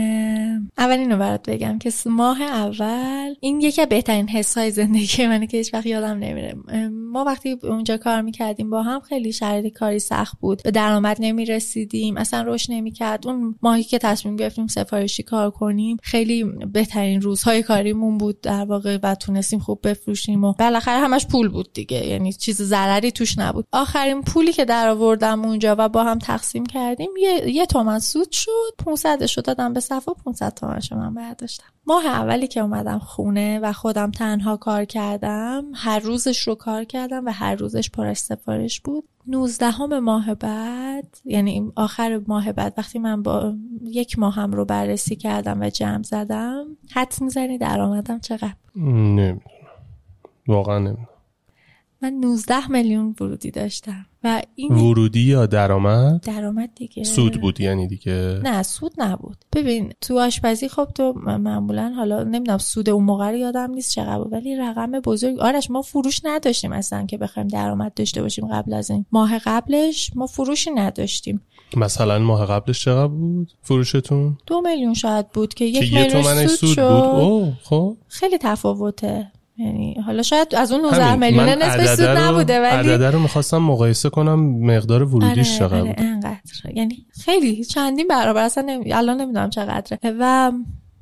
[0.81, 5.57] اول اینو برات بگم که ماه اول این یکی بهترین حس های زندگی منه که
[5.57, 6.55] هیچ وقت یادم نمیره.
[7.11, 10.63] ما وقتی اونجا کار می‌کردیم با هم خیلی شرایط کاری سخت بود.
[10.63, 13.27] به درآمد نمی‌رسیدیم اصلا رشد نمی‌کرد.
[13.27, 18.97] اون ماهی که تصمیم گرفتیم سفارشی کار کنیم خیلی بهترین روزهای کاریمون بود در واقع
[19.03, 22.07] و تونستیم خوب بفروشیم و بالاخره همش پول بود دیگه.
[22.07, 23.65] یعنی چیز ضرری توش نبود.
[23.71, 28.31] آخرین پولی که در آوردم اونجا و با هم تقسیم کردیم یه, یه تومن سود
[28.31, 28.51] شد.
[28.85, 31.65] 500 شد دادم به صفا 500 تومنشو من برداشتم.
[31.87, 37.25] ماه اولی که اومدم خونه و خودم تنها کار کردم هر روزش رو کار کردم
[37.25, 39.03] و هر روزش پر سفارش بود.
[39.27, 45.61] 19 ماه بعد یعنی آخر ماه بعد وقتی من با یک ماهم رو بررسی کردم
[45.61, 49.39] و جمع زدم حد می‌زنی درآمدم چقدر؟ نمی‌دونم.
[50.47, 51.07] واقعا نمی‌دونم.
[52.01, 54.05] من 19 میلیون ورودی داشتم.
[54.23, 57.03] و این ورودی یا درآمد؟ درآمد دیگه.
[57.03, 59.37] سود بود یعنی دیگه؟ نه سود نبود.
[59.53, 64.17] ببین تو آشپزی خب تو معمولا حالا نمی‌دونم سود اون موقع رو یادم نیست چقدر
[64.17, 65.39] بود ولی رقم بزرگ.
[65.39, 69.05] آرش ما فروش نداشتیم اصلا که بخوایم درآمد داشته باشیم قبل از این.
[69.11, 71.41] ماه قبلش ما فروشی نداشتیم.
[71.77, 76.69] مثلا ماه قبلش چقدر بود فروشتون؟ دو میلیون شاید بود که یک میلیون سود, سود
[76.69, 76.89] شد.
[76.89, 77.97] بود اوه خب.
[78.07, 79.31] خیلی تفاوته.
[79.57, 81.29] یعنی حالا شاید از اون 19 همین.
[81.29, 85.93] میلیون نسبت سود نبوده ولی عدده رو می‌خواستم مقایسه کنم مقدار ورودیش آره، چقدر آره،
[85.93, 86.39] بود انقدر
[86.73, 88.93] یعنی خیلی چندین برابر اصلا نمی...
[88.93, 90.51] الان نمی‌دونم چقدره و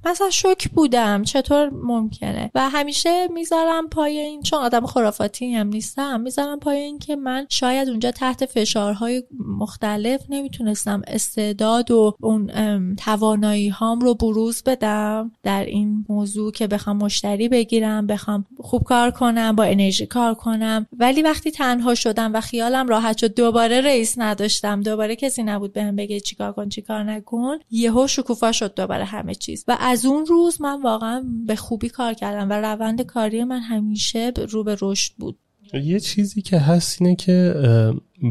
[0.05, 1.23] مثلا شوک بودم.
[1.23, 6.21] چطور ممکنه؟ و همیشه می‌ذارم پای این چون آدم خرافاتی هم نیستم.
[6.21, 13.69] می‌ذارم پای این که من شاید اونجا تحت فشارهای مختلف نمی‌تونستم استعداد و اون توانایی
[13.69, 19.55] هام رو بروز بدم در این موضوع که بخوام مشتری بگیرم بخوام خوب کار کنم
[19.55, 20.87] با انرژی کار کنم.
[20.97, 24.81] ولی وقتی تنها شدم و خیالم راحت شد دوباره رئیس نداشتم.
[24.81, 29.65] دوباره کسی نبود بهم بگه چیکار کن چیکار نکن یهو شکوفا شد دوباره همه چیز.
[29.67, 34.33] و از اون روز من واقعا به خوبی کار کردم و روند کاری من همیشه
[34.49, 35.37] رو به رشد بود.
[35.73, 37.53] یه چیزی که هست اینه که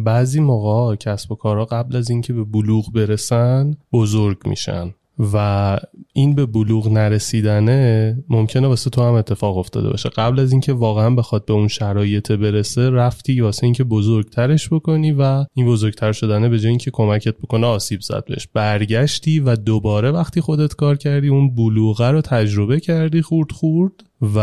[0.04, 4.94] بعضی موقع کسب و کارها قبل از اینکه به بلوغ برسن بزرگ میشن.
[5.18, 5.78] و
[6.12, 10.08] این به بلوغ نرسیدنه ممکنه واسه تو هم اتفاق افتاده باشه.
[10.08, 15.44] قبل از اینکه واقعا بخواد به اون شرایط برسه رفتی واسه اینکه بزرگترش بکنی و
[15.54, 18.48] این بزرگتر شدنه به جای اینکه کمکت بکنه آسیب زد بهش.
[18.54, 24.38] برگشتی و دوباره وقتی خودت کار کردی اون بلوغه رو تجربه کردی خورد خورد و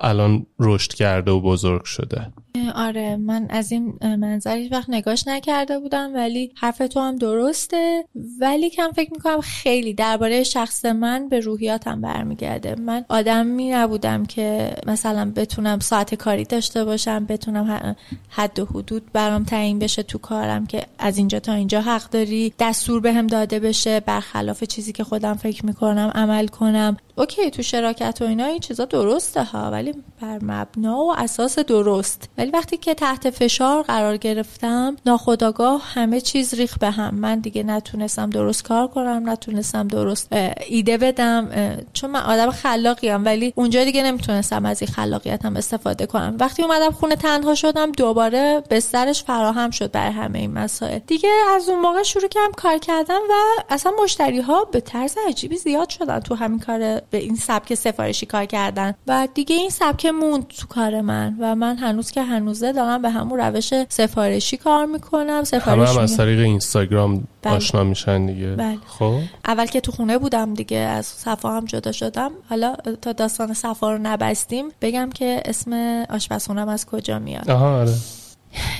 [0.00, 2.32] الان رشد کرده و بزرگ شده.
[2.74, 8.04] آره من از این منظر هیچ وقت نگاش نکرده بودم ولی حرف تو هم درسته.
[8.40, 12.74] ولی کم فکر می‌کنم خیلی درباره شخص من به روحیاتم برمیگرده.
[12.74, 17.96] من آدمی نبودم که مثلا بتونم ساعت کاری داشته باشم بتونم
[18.28, 22.52] حد و حدود برام تعیین بشه تو کارم که از اینجا تا اینجا حق داری
[22.58, 26.96] دستور بهم داده بشه برخلاف چیزی که خودم فکر می‌کنم عمل کنم.
[27.18, 32.28] اوکی تو شراکت و اینا این چیزا درسته ها ولی بر مبنا و اساس درست.
[32.38, 37.14] ولی وقتی که تحت فشار قرار گرفتم ناخداگاه همه چیز ریخ به هم.
[37.14, 40.28] من دیگه نتونستم درست کار کنم نتونستم درست
[40.68, 41.48] ایده بدم
[41.92, 46.36] چون من آدم خلاقیم ولی اونجا دیگه نمی‌تونستم از این خلاقیتم استفاده کنم.
[46.40, 50.98] وقتی اومدم خونه تنها شدم دوباره بسترش فراهم شد برای همه این مسائل.
[50.98, 55.56] دیگه از اون موقع شروع کردم کار کردم و اصلا مشتری ها به طرز عجیبی
[55.56, 58.94] زیاد شدن تو همین کار به این سبک سفارشی کار کردن.
[59.06, 63.10] و دیگه این سبک موند تو کار من و من هنوز که هنوزه دارم به
[63.10, 67.54] همون روش سفارشی کار می‌کنم سفارش همه هم از طریق اینستاگرام بله.
[67.54, 68.46] آشنا میشن دیگه.
[68.46, 68.78] بله.
[68.86, 72.30] خب؟ اول که تو خونه بودم دیگه از صفا هم جدا شدم.
[72.50, 75.72] حالا تا داستان صفا رو نبستیم بگم که اسم
[76.10, 77.50] آشپزخونم از کجا میاد.
[77.50, 77.94] آها آره.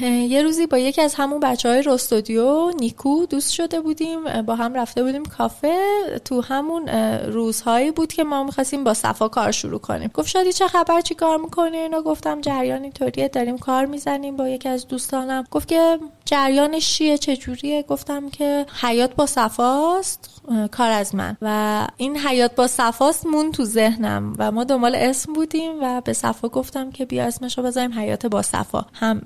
[0.03, 4.75] یه روزی با یکی از همون بچه های رستودیو نیکو دوست شده بودیم با هم
[4.75, 5.77] رفته بودیم کافه.
[6.25, 6.89] تو همون
[7.29, 10.11] روزهایی بود که ما می‌خواستیم با صفا کار شروع کنیم.
[10.15, 14.49] گفت شادی چه خبر؟ چی کار می‌کنی؟ اینو گفتم جریان اینطوریه داریم کار می‌زنیم با
[14.49, 15.45] یکی از دوستانم.
[15.51, 20.31] گفت که جریانش چیه؟ چجوریه گفتم که حیات با صفاست
[20.73, 21.37] کار از من.
[21.43, 26.13] و این حیات با صفاست مون تو ذهنم و ما دنبال اسم بودیم و به
[26.13, 28.87] صفا گفتم که بیا اسمشو بذاریم حیات با صفا.
[28.93, 29.23] هم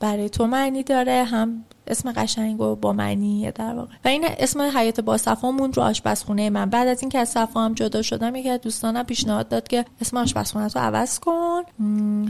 [0.00, 3.94] برای تو معنی داره هم اسم قشنگ و با معنی در واقع.
[4.04, 6.70] و این اسم حیات با صفا مون رو آشپزخونه من.
[6.70, 10.16] بعد از اینکه از صفا هم جدا شدم یکی از دوستانم پیشنهاد داد که اسم
[10.16, 11.62] آشپزخونه رو عوض کن.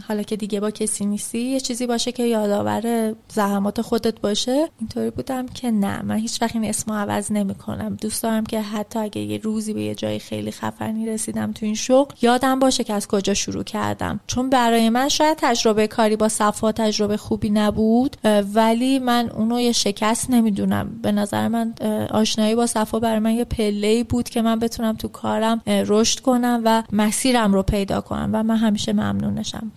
[0.09, 4.69] حالا که دیگه با کسی نیستی یه چیزی باشه که یادآور زحمات خودت باشه.
[4.81, 7.97] اینطوری بودم که نه من هیچ وقت این اسم عوض نمی‌کنم.
[8.01, 11.75] دوست دارم که حتی اگه یه روزی به یه جای خیلی خفنی رسیدم تو این
[11.75, 14.21] شغل یادم باشه که از کجا شروع کردم.
[14.27, 18.17] چون برای من شاید تجربه کاری با صفا تجربه خوبی نبود
[18.55, 20.91] ولی من اونو یه شکست نمی‌دونم.
[21.03, 21.75] به نظر من
[22.11, 26.63] آشنایی با صفا برای من یه پله بود که من بتونم تو کارم رشد کنم
[26.65, 29.73] و مسیرم رو پیدا کنم و من همیشه ممنونشم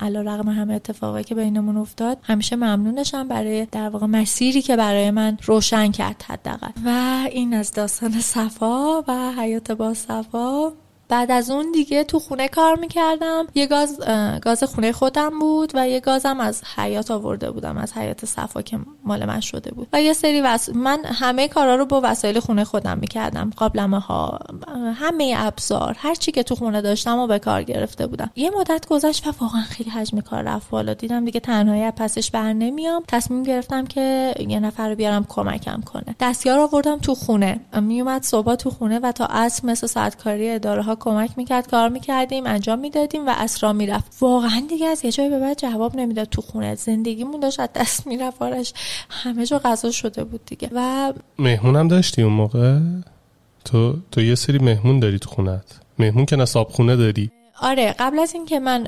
[0.00, 5.10] علا رقم همه اتفاقی که بینمون افتاد همیشه ممنونشم برای در واقع مسیری که برای
[5.10, 6.70] من روشن کرد حداقل.
[6.84, 10.72] و این از داستان صفا و حیات با صفا.
[11.12, 13.46] بعد از اون دیگه تو خونه کار می‌کردم.
[13.54, 14.00] یه گاز
[14.42, 18.78] گاز خونه خودم بود و یه گازم از حیات آورده بودم از حیات صفا که
[19.04, 19.88] مال من شده بود.
[19.92, 20.68] و یه سری وس...
[20.68, 23.50] من همه کارا رو با وسایل خونه خودم می‌کردم.
[23.56, 24.38] قابلمه ها
[24.94, 28.30] همه ابزار هر چی که تو خونه داشتم و به کار گرفته بودم.
[28.36, 30.94] یه مدت گذشت و واقعا خیلی حجم کار رفت بالا.
[30.94, 33.02] دیدم دیگه تنهایی پسش بر نمیام.
[33.08, 36.16] تصمیم گرفتم که یه نفر رو بیارم کمکم کنه.
[36.20, 37.60] دستیار آوردم تو خونه.
[37.80, 41.88] میومد صبح تو خونه و تا عصر مثل ساعت کاری اداره ها کمک می‌کرد کار
[41.88, 44.16] می‌کردیم انجام می‌دادیم و اسرا می‌رفت.
[44.20, 46.74] واقعا دیگه از یه جایی به بعد جواب نمی‌داد تو خونه.
[46.74, 48.42] زندگیمون داشت دست می‌رفت.
[48.42, 48.72] آرش
[49.10, 50.70] همه جا غذا شده بود دیگه.
[50.72, 52.78] و مهمونم داشتی اون موقع؟
[53.64, 55.80] تو تو یه سری مهمون داری تو خونت.
[55.98, 57.30] مهمون که نصاب خونه داری.
[57.62, 58.86] آره قبل از اینکه من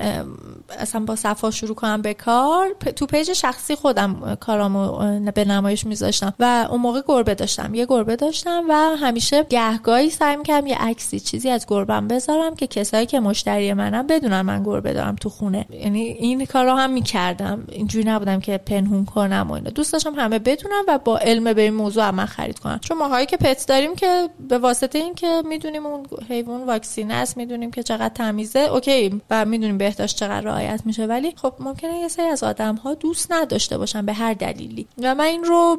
[0.79, 6.33] اصلا با صفا شروع کنم به کار تو پیج شخصی خودم کارامو به نمایش میذاشتم
[6.39, 7.73] و اون موقع گربه داشتم.
[7.73, 12.67] یه گربه داشتم و همیشه گهگاهی سعی می‌کردم یه عکسی چیزی از گربم بذارم که
[12.67, 15.65] کسایی که مشتری منم بدونن من گربه دارم تو خونه.
[15.69, 17.63] یعنی این کار رو هم می‌کردم.
[17.71, 19.69] اینجوری نبودم که پنهون کنم و اینا.
[19.69, 22.79] دوست داشتم همه بدونم و با علم به این موضوع من خرید کنم.
[22.81, 27.37] چون ماهایی که pet داریم که به واسطه این که می‌دونیم اون حیوان واکسینه است
[27.37, 32.07] می‌دونیم که چقدر تمیزه okay و می‌دونیم بهداشت چقدر رعایت میشه ولی خب ممکنه یه
[32.07, 34.87] سری از آدم ها دوست نداشته باشن به هر دلیلی.
[35.01, 35.77] و من این رو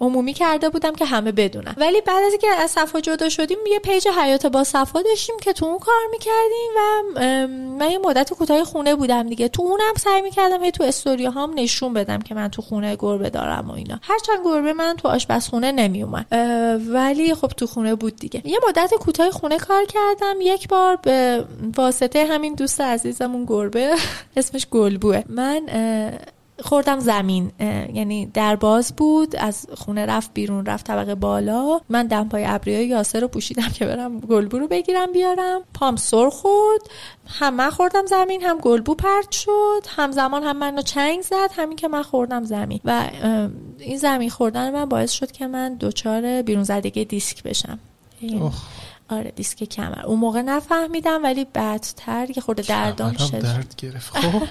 [0.00, 1.74] عمومی کرده بودم که همه بدونن.
[1.76, 5.52] ولی بعد از اینکه از صفا جدا شدیم یه page حیاط با صفا داشتیم که
[5.52, 7.12] تو اون کار می‌کردیم و
[7.78, 9.48] من یه مدت کوتاه خونه بودم دیگه.
[9.48, 13.30] تو اونم سعی می‌کردم هی تو استوری هام نشون بدم که من تو خونه گربه
[13.30, 13.98] دارم و اینا.
[14.02, 16.26] هرچند گربه من تو آشپزخونه نمیومد
[16.88, 18.42] ولی خب تو خونه بود دیگه.
[18.44, 20.34] یه مدت کوتاه خونه کار کردم.
[20.40, 21.44] یک بار به
[21.76, 23.94] واسطه همین دوست عزیزمون گربه
[24.36, 25.22] اسمش گلبوه.
[25.28, 25.62] من
[26.62, 27.52] خوردم زمین.
[27.94, 31.80] یعنی در باز بود از خونه رفت بیرون رفت طبقه بالا.
[31.88, 35.60] من دمپای ابریای یاسر رو پوشیدم که برم گلبو رو بگیرم بیارم.
[35.74, 36.80] پام سر خورد.
[37.26, 39.82] هم من خوردم زمین هم گلبو پرت شد.
[39.88, 42.80] همزمان هم منو چنگ زد همین که من خوردم زمین.
[42.84, 43.04] و
[43.78, 47.78] این زمین خوردن من باعث شد که من دچار بیرون زدگی دیسک بشم.
[49.10, 50.06] آره دیسک کمر.
[50.06, 54.16] اون موقع نفهمیدم ولی بعدتر یه خورده دردام شد درد گرفت.
[54.16, 54.42] خب.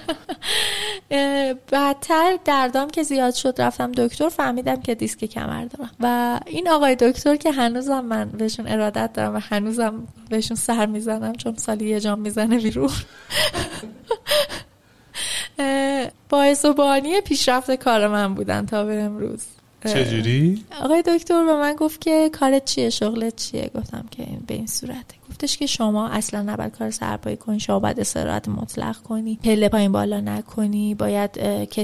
[1.72, 5.92] بعدتر دردام که زیاد شد رفتم دکتر فهمیدم که دیسک کمر دارم.
[6.00, 11.34] و این آقای دکتر که هنوزم من بهشون ارادت دارم و هنوزم بهشون سر می‌زنم
[11.34, 12.92] چون سالی یه جام می‌زنه بیرون.
[16.30, 19.46] باعث و بانی پیشرفت کار من بودن تا به امروز.
[19.86, 24.68] چجوری؟ آقای دکتر به من گفت که کارت چیه شغلت چیه گفتم که به این
[24.68, 29.70] صورته گفتش که شما اصلا نباید کار سرپایی کنی شما باید استراحت مطلق کنی پله
[29.70, 31.30] پایین بالا نکنی باید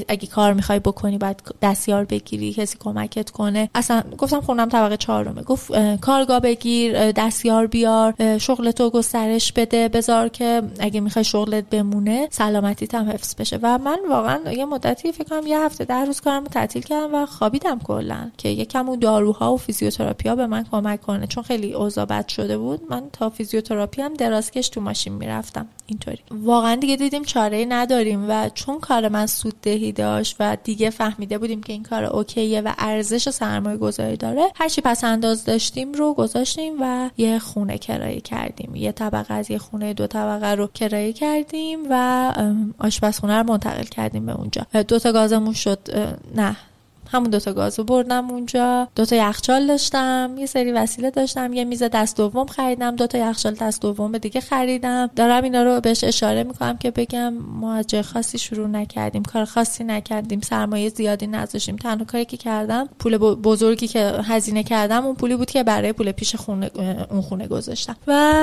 [0.08, 3.70] اگه کار می‌خوای بکنی باید دستیار بگیری کسی کمکت کنه.
[3.76, 5.42] اصلا گفتم خونم طبقه چهارمه.
[5.42, 12.96] گفت کارگاه بگیر دستیار بیار شغلتو گسترش بده بذار که اگه می‌خوای شغلت بمونه سلامتیت
[12.96, 13.60] هم حفظ بشه.
[13.62, 17.26] و من واقعا یه مدتی فکر کنم یه هفته ده روز کارمو تعطیل کردم و
[17.26, 21.28] خوابیدم کلا که یکم اون داروها و فیزیوتراپی به من کمک کنه.
[21.28, 22.82] چون خیلی اوضاع بد شده بود.
[22.90, 25.68] من تا فیزیوتراپی هم درازکش تو ماشین می‌رفتم.
[25.88, 26.20] اینطوری.
[26.32, 31.64] واقعا دیگه دیدیم چاره نداریم و چون کار من سوددهی داشت و دیگه فهمیده بودیم
[31.64, 36.74] که این کار اوکیه و ارزش سرمایه گذاری داره هرچی پس انداز داشتیم رو گذاشتیم
[36.82, 38.76] و یه خونه کرایه کردیم.
[38.76, 42.34] یه طبقه از یه خونه دو طبقه رو کرایه کردیم و
[42.80, 44.66] آشپزخونه رو منتقل کردیم به اونجا.
[44.88, 45.80] دو تا گازمون شد.
[46.36, 46.56] نه.
[47.12, 48.88] همون دوتا گازو بردم اونجا.
[48.96, 50.36] دوتا یخچال داشتم.
[50.38, 51.54] یه سری وسیله داشتم.
[51.54, 52.96] یه میز دست دوم خریدم.
[52.96, 55.10] دوتا یخچال دست دوم دیگه خریدم.
[55.16, 59.24] دارم اینا رو بهش اشاره می‌کنم که بگم ما از جای خاصی شروع نکردیم.
[59.24, 60.42] کار خاصی نکردیم.
[60.42, 61.76] سرمایه زیادی نذاشتیم.
[61.76, 66.12] تنها کاری که کردم پول بزرگی که هزینه کردم اون پولی بود که برای پول
[66.12, 66.72] پیش خونه
[67.12, 67.96] اون خونه گذاشتم.
[68.08, 68.42] و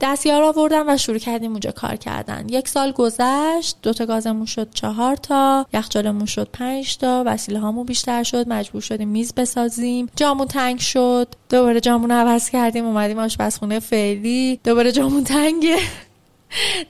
[0.00, 2.48] دستیار آوردم و شروع کردیم اونجا کار کردن.
[2.48, 8.22] یک سال گذشت دوتا گازمون شد چهار تا یخچالمون شد پنج تا وسیله هامون بیشتر
[8.22, 10.08] شد مجبور شدیم میز بسازیم.
[10.16, 11.28] جامون تنگ شد.
[11.48, 14.60] دوباره جامون عوض کردیم اومدیم آشپزخونه فعلی.
[14.64, 15.78] دوباره جامون تنگه.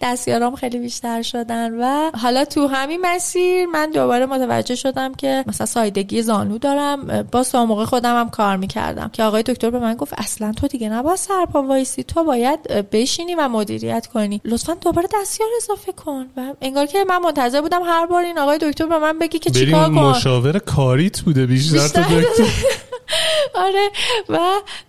[0.01, 5.66] دستیارام خیلی بیشتر شدن و حالا تو همین مسیر من دوباره متوجه شدم که مثلا
[5.66, 7.29] سایدگی زانو دارم.
[7.33, 10.88] با موقع خودم هم کار می‌کردم که آقای دکتر به من گفت اصلا تو دیگه
[10.88, 14.40] نباید سرپا وایسی تو باید بشینی و مدیریت کنی.
[14.44, 16.27] لطفا دوباره دستیار اضافه کن.
[16.37, 19.51] و انگار که من منتظر بودم هر بار این آقای دکتر به من بگی که
[19.51, 19.94] چیکار کن.
[19.94, 22.05] مشاور کاریت بوده بیشتر, بیشتر
[23.64, 23.90] آره
[24.29, 24.38] و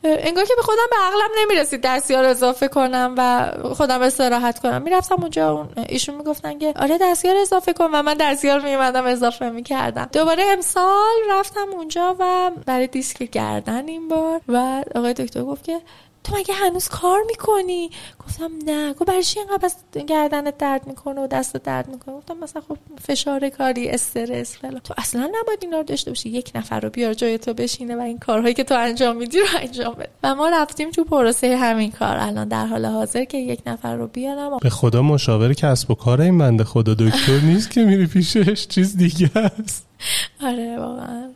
[0.03, 4.81] انگار که به خودم به عقلم نمی‌رسید دستیار اضافه کنم و خودم استراحت کنم.
[4.81, 9.49] می‌رفتم اونجا اون ایشون می‌گفتن که آره دستیار اضافه کن و من دستیار میمدم اضافه
[9.49, 10.09] می‌کردم.
[10.13, 15.81] دوباره امسال رفتم اونجا و برای دیسک گردن این بار و آقای دکتر گفت که
[16.23, 17.89] تو مگه هنوز کار می‌کنی؟
[18.25, 18.93] گفتم نه.
[18.93, 19.69] گفت برای چی اینقدر
[20.07, 24.79] گردنت درد می‌کنه و دست درد می‌کنه؟ گفتم مثلا خب فشار کاری استرس فلان.
[24.79, 26.29] تو اصلا نباید اینا رو داشته باشی.
[26.29, 29.45] یک نفر رو بیار جای تو بشینه و این کارهایی که تو انجام میدی رو
[29.59, 30.09] انجام بده.
[30.23, 32.17] و ما رفتیم تو پروسه همین کار.
[32.17, 36.21] الان در حال حاضر که یک نفر رو بیارم به خدا مشاور کسب و کار
[36.21, 38.67] این بنده خدا دکتر نیست که میری پیشش.
[38.67, 39.85] چیز دیگه است.
[40.49, 41.29] آره واقعا.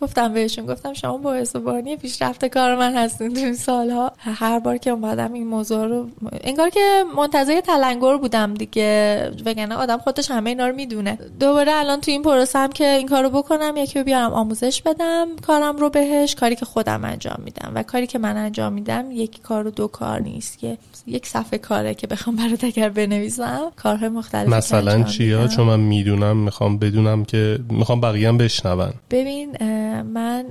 [0.00, 1.20] گفتم بهشون گفتم شما
[1.54, 4.12] و بانی پیشرفت کار من هستین تو این سالها.
[4.18, 6.08] هر بار که اومدم این موضوع رو
[6.44, 9.30] انگار که منتظر تلنگر بودم دیگه.
[9.46, 11.18] وگرنه آدم خودش همه اینا رو می‌دونه.
[11.40, 15.28] دوباره الان تو این پروسه هم که این کارو بکنم یکی رو بیارم آموزش بدم
[15.46, 17.72] کارم رو بهش کاری که خودم انجام میدم.
[17.74, 20.58] و کاری که من انجام میدم یک کار و دو کار نیست.
[20.58, 25.80] که یک صفحه کاره که بخوام برات اگر بنویسم کارهای مختلف مثلا چیا چون من
[25.80, 28.92] می‌دونم می‌خوام بدونم که می‌خوام بقیه هم بشنون.
[29.10, 29.56] ببین
[30.02, 30.44] من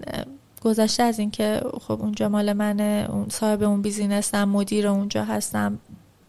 [0.62, 5.80] گذشته از اینکه خب اونجا مال منه اون صاحب اون بیزینسم مدیر اونجا هستم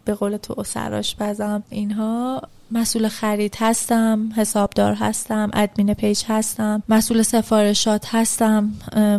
[0.05, 7.23] به قول تو سراش بزم اینها مسئول خرید هستم حسابدار هستم ادمین پیج هستم مسئول
[7.23, 8.73] سفارشات هستم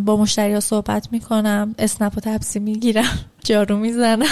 [0.06, 4.26] با مشتری ها صحبت می‌کنم اسنپ و تپسی می‌گیرم جارو می‌زنم.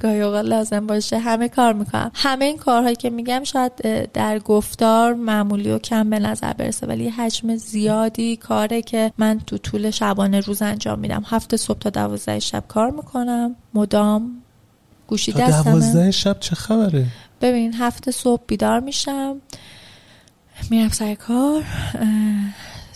[0.00, 1.18] گاهی اوقات لازم باشه.
[1.18, 2.10] همه کار می‌کنم.
[2.14, 3.72] همه این کارهایی که میگم شاید
[4.12, 6.86] در گفتار معمولی و کم به نظر برسه.
[6.86, 11.22] ولی حجم زیادی کاره که من تو طول شبانه روز انجام میدم.
[11.26, 13.56] هفته صبح تا دوازده شب کار می‌کنم.
[13.74, 14.42] مدام
[15.06, 15.62] گوشی دستمه.
[15.72, 17.06] دوازده شب چه خبره؟
[17.40, 19.40] ببین هفته صبح بیدار میشم.
[20.70, 21.64] میرم سر کار.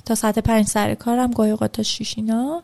[0.04, 1.30] تا ساعت پنج سر کارم.
[1.30, 2.62] گاهی اوقات تا شیشینا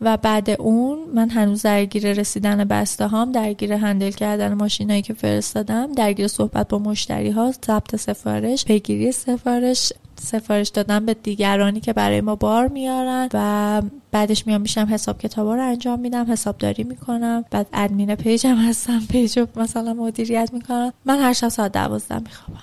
[0.00, 5.92] و بعد اون من هنوز درگیر رسیدن بسته هام درگیر handle کردن ماشینایی که فرستادم
[5.92, 12.20] درگیر صحبت با مشتری ها ضبط سفارش پیگیری سفارش سفارش دادن به دیگرانی که برای
[12.20, 17.44] ما بار میارن و بعدش میام میشینم حساب کتابا رو انجام میدم حسابداری می‌کنم.
[17.50, 22.60] بعد admin page م هستم page مثلا مدیریت می‌کنم من هر شب ساعت دوازده میخوابم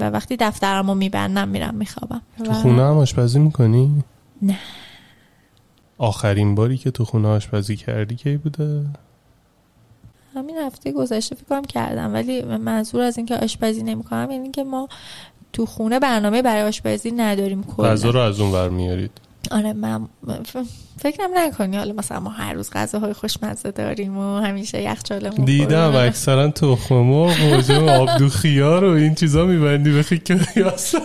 [0.00, 2.22] و وقتی دفترم رو میبندم میرم میخوابم.
[2.44, 4.02] تو خونه هم آشپزی می‌کنی؟
[4.42, 4.58] نه.
[6.02, 8.84] آخرین باری که تو خونه آشپزی کردی کی بوده؟
[10.34, 14.88] همین هفته گذشته فکرم کردم ولی منظور از اینکه آشپزی نمی‌کنم یعنی که ما
[15.52, 19.10] تو خونه برنامه برای آشپزی نداریم کلا غذا رو از اون ور میارید
[19.50, 20.08] آره من
[21.02, 26.48] فکرم نکنی حالا مثلا ما هر روز غذاهای خوشمزه داریم و همیشه یخچالمون دیدم اکثرا
[26.48, 31.02] تخم مرغ و آب دو خیار و این چیزا میبندی به خیک یاسر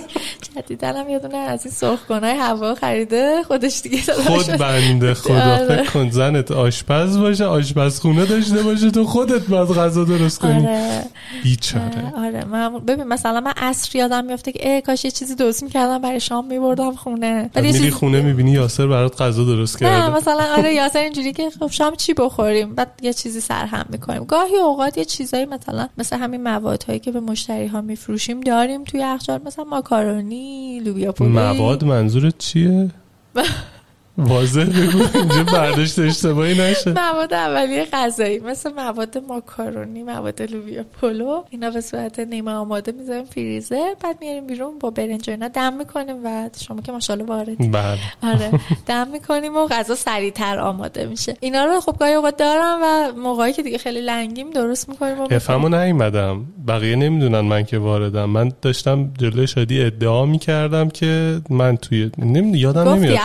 [0.56, 5.56] جدیدن هم یه از این سرخکنای هوا خریده خودش دیگه خود بنده خدا.
[5.56, 5.66] آره.
[5.68, 10.68] فکر کن زنت آشپز باشه آشپزخونه داشته باشه تو خودت باید غذا درست کنی.
[10.68, 11.04] آره.
[11.44, 12.14] بیچاره.
[12.18, 12.46] آره.
[12.46, 16.20] من ببین مثلا من عصر یادم میفته که ای کاش یه چیزی درست می‌کردم برای
[16.20, 17.50] شام میبردم خونه.
[17.56, 21.68] ولی خونه می‌بینی یاسر برات غذا درست کرده؟ نه مثلا آره یاسر اینجوری که خب
[21.68, 24.24] شام چی بخوریم؟ بعد یه چیزی سرهم می‌کنیم.
[24.24, 29.00] گاهی اوقات یه چیزایی مثلا مثل همین موادهایی که به مشتری ها میفروشیم داریم توی
[29.00, 32.90] یخچال مثلا ماکارونی لوبیا پلو مواد منظورت چیه؟
[34.18, 35.18] واضح بگو.
[35.18, 36.92] اینجا برداشت اشتباهی نشه.
[36.92, 43.26] مواد اولیه غذایی مثل مواد ماکارونی مواد لوبیا پلو اینا به صورت نیمه آماده می‌ذاریم
[43.26, 48.00] فریزر بعد میاریم بیرون با برنج اینا دم می‌کنیم و شما که ماشاءالله وارد بله.
[48.24, 48.52] آره.
[48.88, 51.38] دم می‌کنیم و غذا سریعتر آماده میشه.
[51.40, 55.28] اینا رو خب گاهی اوقات دارم و موقعی که دیگه خیلی لنگیم درست می‌کنیم و
[55.32, 56.46] افهمو نیومدم.
[56.68, 58.26] بقیه نمی‌دونن من که واردم.
[58.26, 63.18] من داشتم جلوی شادی ادعا می‌کردم که من توی نمی‌دونم یادم نمیاد.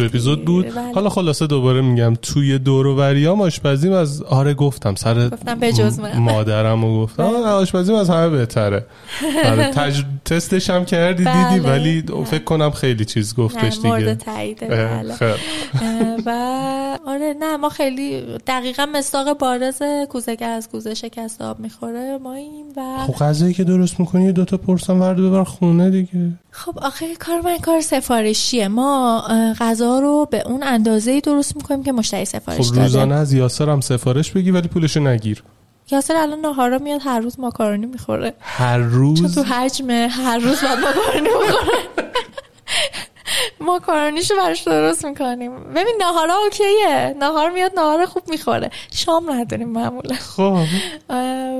[0.00, 0.94] تو اپیزود بود بله.
[0.94, 5.72] حالا خلاصه دوباره میگم توی دور و وریام آشپزیم از آره گفتم سر گفتم به
[5.72, 7.36] جز مادرم و گفتم بله.
[7.36, 8.86] آشپزیم از همه بهتره
[9.44, 10.02] آره تج...
[10.24, 11.48] تستش هم کردی بله.
[11.50, 12.24] دیدی ولی بله.
[12.24, 15.36] فکر کنم خیلی چیز گفتش دیگه مورد تاییده بله.
[16.26, 22.34] و آره نه ما خیلی دقیقا مستاق بارز کوزه از کوزه شکست آب می‌خوره ما
[22.34, 26.32] این و خب غذایی که درست می‌کنی دو تا پرسان ورد ببر خونه دیگه.
[26.50, 28.68] خب آخه کار من کار سفارشیه.
[28.68, 29.22] ما
[29.60, 33.80] غذا رو به اون اندازه درست می‌کنیم که مشتری سفارش خب روزانه از یاسر هم
[33.80, 35.42] سفارش بگی ولی پولش نگیر.
[35.92, 38.34] یاسر الان نهارا میاد هر روز ماکارونی می‌خوره.
[38.40, 41.78] هر چون روز تو حجمه هر روز باید ماکارونی بخوره
[43.60, 45.64] ماکارونیشو براش درست می‌کنیم.
[45.74, 47.16] ببین نهارا اوکیه.
[47.18, 48.70] نهار میاد نهار خوب می‌خوره.
[48.92, 50.14] شام نداریم معمولا.
[50.14, 50.64] خب.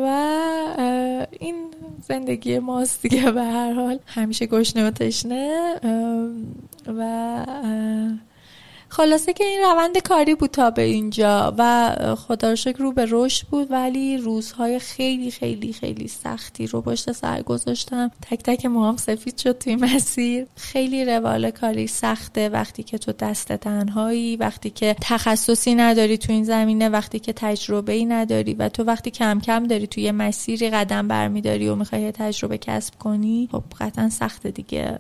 [0.05, 1.67] و این
[2.09, 3.99] زندگی ماست دیگه به هر حال.
[4.07, 5.75] همیشه گشنه و تشنه.
[6.87, 7.45] و
[8.93, 13.07] خلاصه که این روند کاری بود تا به اینجا و خدا رو شکر رو به
[13.11, 18.11] رشد بود ولی روزهای خیلی خیلی خیلی سختی رو پشت سر گذاشتم.
[18.31, 20.47] تک تک موهام سفید شد توی مسیر.
[20.57, 22.49] خیلی روال کاری سخته.
[22.49, 27.93] وقتی که تو دست تنهایی وقتی که تخصصی نداری تو این زمینه وقتی که تجربه
[27.93, 32.59] ای نداری و تو وقتی کم کم داری توی مسیری قدم برمیداری و می‌خوای تجربه
[32.59, 34.99] کسب کنی خب قطعا سخته دیگه.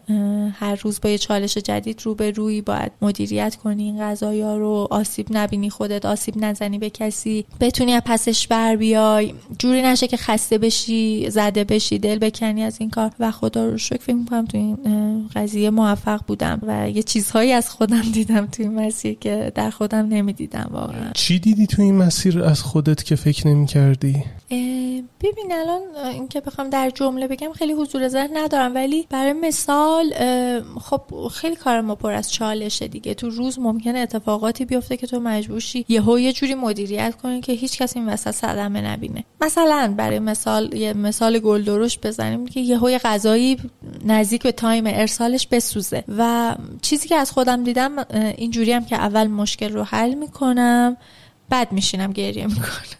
[0.52, 3.79] هر روز با یه چالش جدید رو به روی باید مدیریت کنی.
[3.82, 9.34] این قضایا رو آسیب نبینی خودت آسیب نزنی به کسی بتونی از پسش بر بیای.
[9.58, 13.10] جوری نشه که خسته بشی زده بشی دل بکنی از این کار.
[13.20, 17.70] و خدا رو شکر فکر می‌کنم تو این قضیه موفق بودم و یه چیزهایی از
[17.70, 21.10] خودم دیدم تو این مسیر که در خودم نمی‌دیدم واقعا.
[21.14, 24.14] چی دیدی تو این مسیر از خودت که فکر نمی کردی؟
[24.50, 24.58] اه،
[25.20, 25.80] ببین الان
[26.12, 30.12] اینکه بخوام در جمله بگم خیلی حضور ذهن ندارم ولی برای مثال
[30.80, 31.00] خب
[31.32, 33.14] خیلی کار ما پر از چالشه دیگه.
[33.14, 37.52] تو روز ممکنه اتفاقاتی بیفته که تو مجبور شی یهو یه جوری مدیریت کنی که
[37.52, 39.24] هیچ کس این وسط صدمه نبینه.
[39.40, 43.56] مثلا برای مثال یه مثال گل درشت بزنیم که یهو یه غذایی
[44.04, 46.04] نزدیک به تایم ارسالش بسوزه.
[46.08, 47.92] و چیزی که از خودم دیدم
[48.36, 50.96] اینجوری هم که اول مشکل رو حل می‌کنم
[51.48, 52.99] بعد میشینم گریه می‌کنم.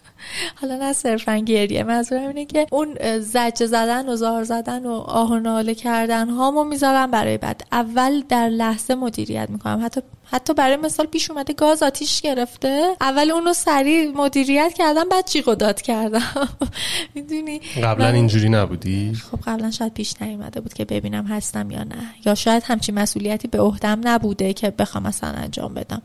[0.61, 5.31] حالا نه صرفا گریه منظورم اینه که اون زجه زدن و زار زدن و آه
[5.31, 9.81] و ناله کردن هامو می‌ذارم برای بعد اول در لحظه مدیریت می‌کنم.
[9.85, 15.25] حتی حتی برای مثال پیش اومده گاز آتیش گرفته اول اونو سریع مدیریت کردم بعد
[15.27, 16.47] جیغ و داد کردم.
[17.15, 21.83] می‌دونی؟ قبلا من- اینجوری نبودی؟ خب قبلا شاید پیش نیومده بود که ببینم هستم یا
[21.83, 21.95] نه.
[22.25, 26.01] یا شاید همچین مسئولیتی به عهدم نبوده که بخوام مثلا انجام بدم.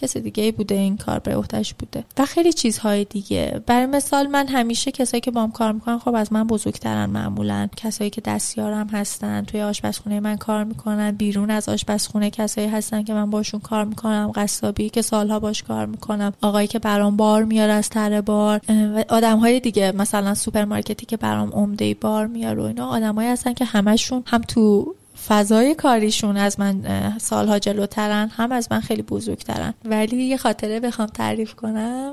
[0.00, 3.62] کسی دیگه بوده این کار به عهدهش بوده و خیلی چیزهای دیگه.
[3.66, 7.68] برای مثال من همیشه کسایی که بام کار می‌کنن خب از من بزرگترن معمولا.
[7.76, 13.14] کسایی که دستیارم هستن توی آشپزخونه من کار می‌کنن بیرون از آشپزخونه کسایی هستن که
[13.14, 17.72] من باشون کار می‌کنم قصابی که سالها باش کار می‌کنم آقایی که برام بار میاره
[17.72, 22.64] از تره بار و آدم های دیگه مثلا سوپرمارکتی که برام عمده بار میاره و
[22.64, 22.88] اینا.
[22.88, 24.94] آدمایی هستن که همشون هم تو
[25.26, 26.82] فضای کاریشون از من
[27.18, 29.74] سالها جلوترن هم از من خیلی بزرگترن.
[29.84, 32.12] ولی یه خاطره بخوام تعریف کنم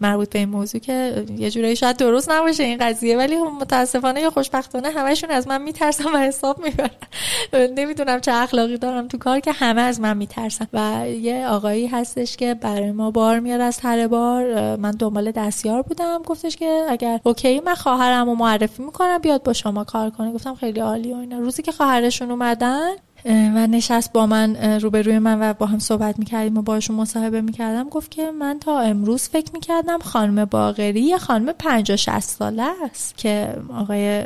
[0.00, 4.20] مربوط به این موضوع که یه جورایی شاید درست نباشه این قضیه ولی خب متاسفانه
[4.20, 6.90] یا خوشبختانه همشون از من میترسن و حساب می‌برن.
[7.78, 10.66] نمی‌دونم چه اخلاقی دارم تو کار که همه از من میترسن.
[10.72, 14.76] و یه آقایی هستش که برای ما بار میاد از تره بار.
[14.76, 16.22] من دنبال دستیار بودم.
[16.22, 20.32] گفتش که اگر اوکی من خواهرم معرفی می‌کنم بیاد با شما کار کنه.
[20.32, 21.38] گفتم خیلی عالی و اینا.
[21.38, 22.90] روزی که خواهرشون اومدن
[23.28, 27.88] و نشست با من روبروی من و با هم صحبت می‌کردیم و باشون مصاحبه می‌کردم.
[27.88, 33.16] گفت که من تا امروز فکر می‌کردم خانم باقری یه خانم 50 60 ساله است
[33.16, 34.22] که آقای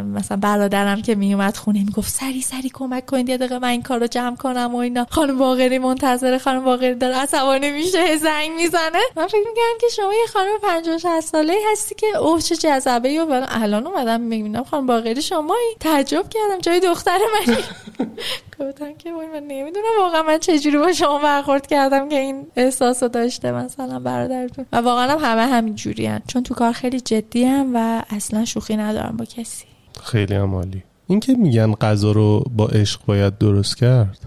[0.00, 4.06] مثلا برادرم که میومد خونه می‌گفت سری سری کمک کنید یه دقیقه من این کارو
[4.06, 5.06] جمع کنم و اینا.
[5.10, 8.98] خانم باقری منتظر خانم باقری داره عصبانی میشه زنگ می‌زنه.
[9.16, 13.22] من فکر می‌کردم که شما یه خانم 50 60 ساله هستی که اوه چه جذبه
[13.22, 17.56] و ولی الان اومدم می‌بینم خانم باقری شما تعجب کردم جای دختر منی.
[18.60, 23.02] گفتم که وای من نمی‌دونم واقعا من چجوری با شما برخورد کردم که این احساس
[23.02, 24.66] رو داشته مثلا برادرتون.
[24.72, 28.76] و واقعا هم همه همین جوری چون تو کار خیلی جدی هم و اصلا شوخی
[28.76, 29.64] ندارم با کسی.
[30.02, 30.82] خیلی هم عالی.
[31.06, 34.18] این که میگن غذا رو با عشق باید درست کرد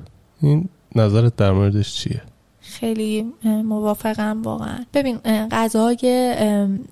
[0.41, 2.22] این نظرت در موردش چیه؟
[2.61, 4.86] خیلی موافقم واقعا.
[4.93, 5.18] ببین
[5.51, 6.38] غذای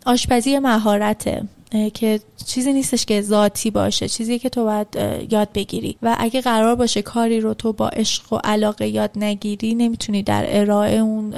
[0.05, 1.43] آشپزی مهارته.
[1.93, 4.87] که چیزی نیستش که ذاتی باشه چیزی که تو باید
[5.29, 5.97] یاد بگیری.
[6.01, 10.45] و اگه قرار باشه کاری رو تو با عشق و علاقه یاد نگیری نمی‌تونی در
[10.47, 11.33] ارائه اون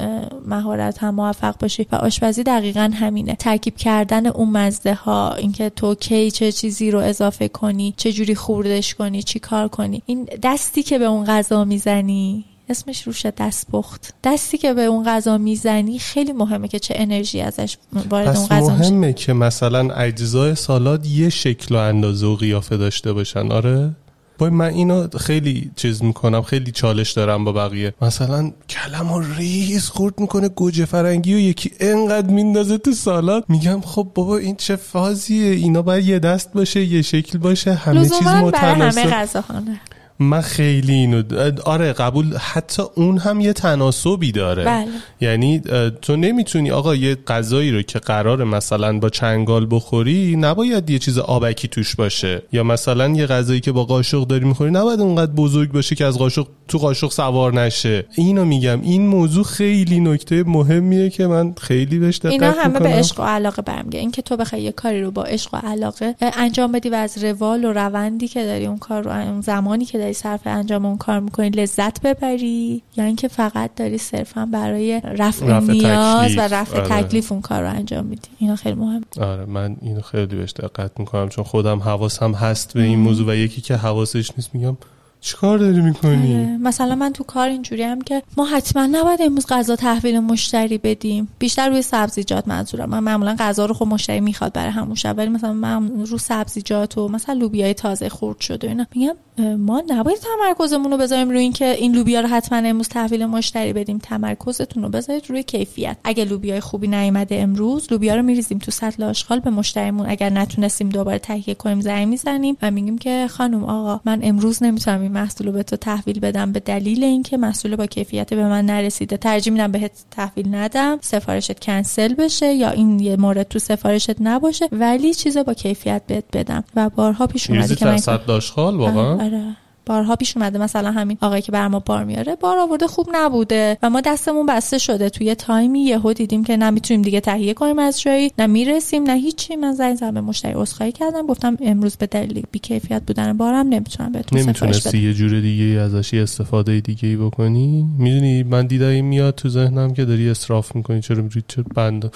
[0.45, 1.88] مهارت هم موفق باشی.
[1.91, 3.35] و آشپزی دقیقا همینه.
[3.35, 8.35] ترکیب کردن اون مزده ها اینکه تو کی چه چیزی رو اضافه کنی چه جوری
[8.35, 10.01] خوردش کنی چی کار کنی.
[10.05, 12.45] این دستی که به اون غذا می‌زنی.
[12.70, 17.78] اسمش روش دستپخت دستی که به اون غذا می‌زنی خیلی مهمه که چه انرژی ازش
[18.09, 18.89] وارد اون غذا میشه.
[18.89, 23.51] مهمه که مثلا اجزای سالاد یه شکل و اندازه و قیافه داشته باشن.
[23.51, 23.91] آره؟
[24.39, 27.93] وای من اینو خیلی چیز می‌کنم خیلی چالش دارم با بقیه.
[28.01, 33.45] مثلا کلم و ریز خورد می‌کنه گوجه فرنگی و یکی انقدر میندازه تو سالاد.
[33.49, 38.09] میگم خب بابا این چه فازیه؟ اینا باید یه دست باشه یه شکل باشه همه
[38.09, 39.09] چیز همه متناسب.
[39.09, 39.80] غذاها نه.
[40.20, 41.24] من خیلی اینو
[41.65, 44.65] آره قبول حتی اون هم یه تناسبی داره.
[44.65, 44.88] بله.
[45.22, 45.61] یعنی
[46.01, 51.18] تو نمی‌تونی آقا یه غذایی رو که قرار مثلا با چنگال بخوری نباید یه چیز
[51.18, 52.41] آبکی توش باشه.
[52.51, 56.18] یا مثلا یه غذایی که با قاشق داری می‌خوری نباید اونقدر بزرگ باشه که از
[56.18, 58.05] قاشق تو قاشق سوار نشه.
[58.15, 58.82] اینو میگم.
[58.82, 62.84] این موضوع خیلی نکته مهمیه که من خیلی بهش دقت اینا همه می‌کنم.
[62.84, 63.99] به عشق و علاقه برمیگه.
[63.99, 67.65] اینکه تو بخوای یه کاری رو با عشق و علاقه انجام بدی و از روال
[67.65, 71.20] و روندی که داری اون کار رو اون زمانی که داری صرف انجام اون کار
[71.20, 76.38] می‌کنی لذت ببری یا اینکه فقط داری صرفا برای رفع, رفع نیاز تکلیف.
[76.38, 77.03] و رفع آره.
[77.03, 80.99] تکلیف اون کار رو انجام میدی اینا خیلی مهم آره من اینو خیلی بهش دقت
[80.99, 84.78] می‌کنم چون خودم حواسم هست به این موضوع و یکی که حواسش نیست میگم
[85.22, 86.57] چیکار داری می‌کنی؟ آره.
[86.57, 91.28] مثلا من تو کار اینجوری هم که ما حتما نباید امروز غذا تحویل مشتری بدیم.
[91.39, 92.89] بیشتر روی سبزیجات منظورم.
[92.89, 95.18] من معمولا غذا رو خب مشتری می‌خواد برای همون شب.
[95.18, 98.86] ولی مثلا من رو سبزیجات و مثلا لوبیای تازه خورد شده اینا.
[98.95, 99.15] میگم
[99.57, 103.97] ما نباید تمرکزمون رو بذاریم روی اینکه این لوبیا رو حتما امروز تحویل مشتری بدیم.
[103.97, 105.97] تمرکزتون رو بذارید روی کیفیت.
[106.03, 110.09] اگه لوبیای خوبی نیومده امروز لوبیا رو میریزیم تو سطل آشغال به مشتریمون.
[110.09, 115.07] اگر نتونستیم دوباره تهیه کنیم زنگ می‌زنیم و میگیم که خانم آقا من امروز نمی‌تونم
[115.08, 118.66] این محصول رو به تو تحویل بدم به دلیل اینکه محصول با کیفیت به من
[118.66, 119.18] نرسیده.
[119.18, 120.97] ترجیح میدم بهت تحویل ندم.
[121.01, 126.24] سفارشت کنسل بشه یا این یه مورد تو سفارشت نباشه ولی چیز با کیفیت بهت
[126.34, 126.64] بدم.
[126.76, 129.55] و بارها پیش اومده که من تو صد داشخال واقعا؟ آره, آره.
[129.88, 133.77] بارها پیش اومده مثلا همین آقایی که بر ما بار میاره بار آورده خوب نبوده
[133.83, 135.09] و ما دستمون بسته شده.
[135.09, 139.55] توی تایمی یهو دیدیم که نمی‌تونیم دیگه تهیه کنیم از جایی نه می‌رسیم نه هیچی.
[139.55, 144.11] من زنگ زدم به مشتری عذرخواهی کردم گفتم امروز به دلیل بیکیفیت بودن بارم نمی‌تونم
[144.11, 149.49] بهتون نمی‌تونستی یه جور دیگه ازش استفاده دیگه ای بکنی؟ می‌دونی من دیدایی میاد تو
[149.49, 152.11] ذهنم که داری اسراف می‌کنی چرا میری چرا بند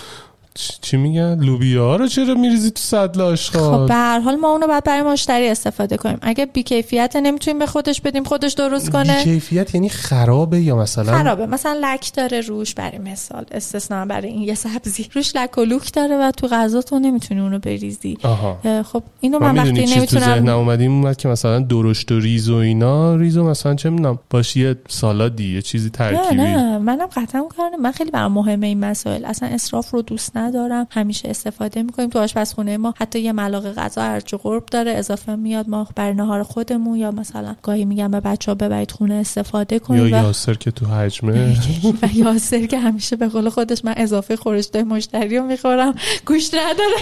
[0.81, 4.67] چی میگن؟ لوبیا رو چرا میریزی تو سطل خب آشغال به هر حال ما اونو
[4.67, 6.17] باید برای مشتری استفاده کنیم.
[6.21, 9.23] اگه بیکیفیت نمی‌تونیم به خودش بدیم خودش درست کنه.
[9.23, 11.45] کیفیت یعنی خرابه یا مثلا؟ خرابه.
[11.45, 15.07] مثلا لک داره روش برای مثال استثنا برای این یه سبزی.
[15.13, 18.17] روش لک و لوک داره و تو غذا تو نمی‌تونی اونو بریزی.
[18.23, 18.83] آها.
[18.83, 23.15] خب اینو من وقتی چی تو نمی‌تونم اومد که مثلا درشت و ریز و اینا
[23.15, 26.35] ریز و مثلا چه می‌دونم باشه یه سالادی یه چیزی نه ترکیبی.
[26.35, 29.25] نه منم قطعا کار من خیلی برام مهمه این مسائل.
[29.25, 30.87] اصلا اسراف رو دوست ندارم.
[30.91, 32.09] همیشه استفاده می‌کنیم.
[32.09, 35.69] تو آشپزخونه ما حتی یه ملاقه غذا ارج قرب داره اضافه میاد.
[35.69, 39.79] ما برای نهار خودمون یا مثلا گاهی میگم به بچه ها ببرید خونه استفاده یا
[39.79, 41.57] کنید و یاسر که تو حجمه.
[42.01, 45.95] و یاسر که همیشه به قول خودش من اضافه خورشته مشتری رو می‌خورم.
[46.25, 46.97] گوشت نداره.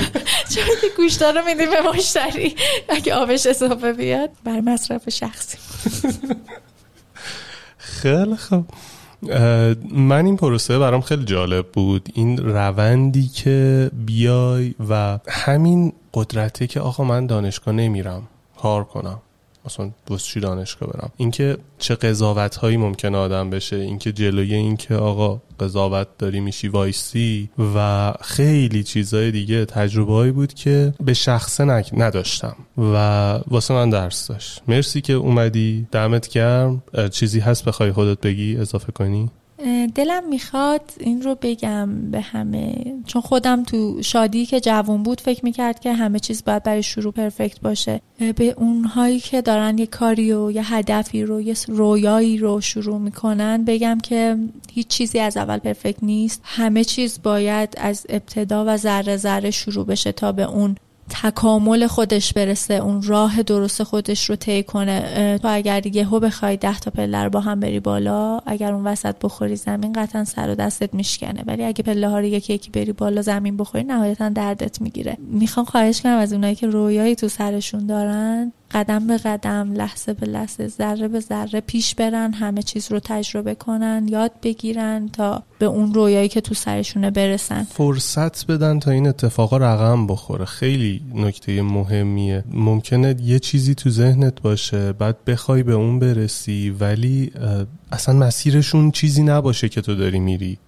[0.54, 2.54] چون که گوشت رو میدیم به مشتری؟
[2.88, 4.30] اگه آبش اضافه بیاد.
[4.44, 5.58] بر مصرف شخصی.
[7.78, 8.64] خیلی خوب.
[9.92, 12.08] من این پروسه برام خیلی جالب بود.
[12.14, 18.22] این روندی که بیای و همین قدرته که آقا من دانشگاه نمیرم
[18.56, 19.18] کار کنم.
[19.66, 24.94] اصلا واسه چی دانشگاه برم؟ اینکه چه قضاوت هایی ممکنه آدم بشه اینکه جلوی اینکه
[24.94, 31.64] آقا قضاوت داری میشی وایسی و خیلی چیزای دیگه تجربه هایی بود که به شخصه
[31.92, 32.94] نداشتم و
[33.48, 34.62] واسه من درس داشت.
[34.68, 36.82] مرسی که اومدی دمت گرم.
[37.10, 39.30] چیزی هست بخوای خودت بگی اضافه کنی؟
[39.94, 42.74] دلم می‌خواد این رو بگم به همه.
[43.06, 47.12] چون خودم تو شادی که جوون بود فکر می‌کرد که همه چیز باید برای شروع
[47.12, 48.00] پرفکت باشه.
[48.18, 53.64] به اونهایی که دارن یه کاری و یه هدفی رو یه رویایی رو شروع می‌کنن
[53.64, 54.36] بگم که
[54.72, 56.40] هیچ چیزی از اول پرفکت نیست.
[56.44, 60.76] همه چیز باید از ابتدا و ذره ذره شروع بشه تا به اون
[61.08, 65.38] تکامل خودش برسه اون راه درست خودش رو طی کنه.
[65.42, 69.14] تو اگر یهو بخوای ده تا پله رو با هم بری بالا اگر اون وسط
[69.22, 71.44] بخوری زمین قطعا سر و دستت میشکنه.
[71.46, 75.16] ولی اگه پله ها رو یکی یکی بری بالا زمین بخوری نهایتا دردت می‌گیره.
[75.18, 80.26] می‌خوام خواهش کنم از اونایی که رویایی تو سرشون دارن قدم به قدم لحظه به
[80.26, 85.66] لحظه ذره به ذره پیش برن همه چیز رو تجربه کنن یاد بگیرن تا به
[85.66, 87.62] اون رویایی که تو سرشونه برسن.
[87.62, 90.44] فرصت بدن تا این اتفاقا رقم بخوره.
[90.44, 92.44] خیلی نکته مهمیه.
[92.50, 97.32] ممکنه یه چیزی تو ذهنت باشه بعد بخوای به اون برسی ولی
[97.92, 100.58] اصلا مسیرشون چیزی نباشه که تو داری میری.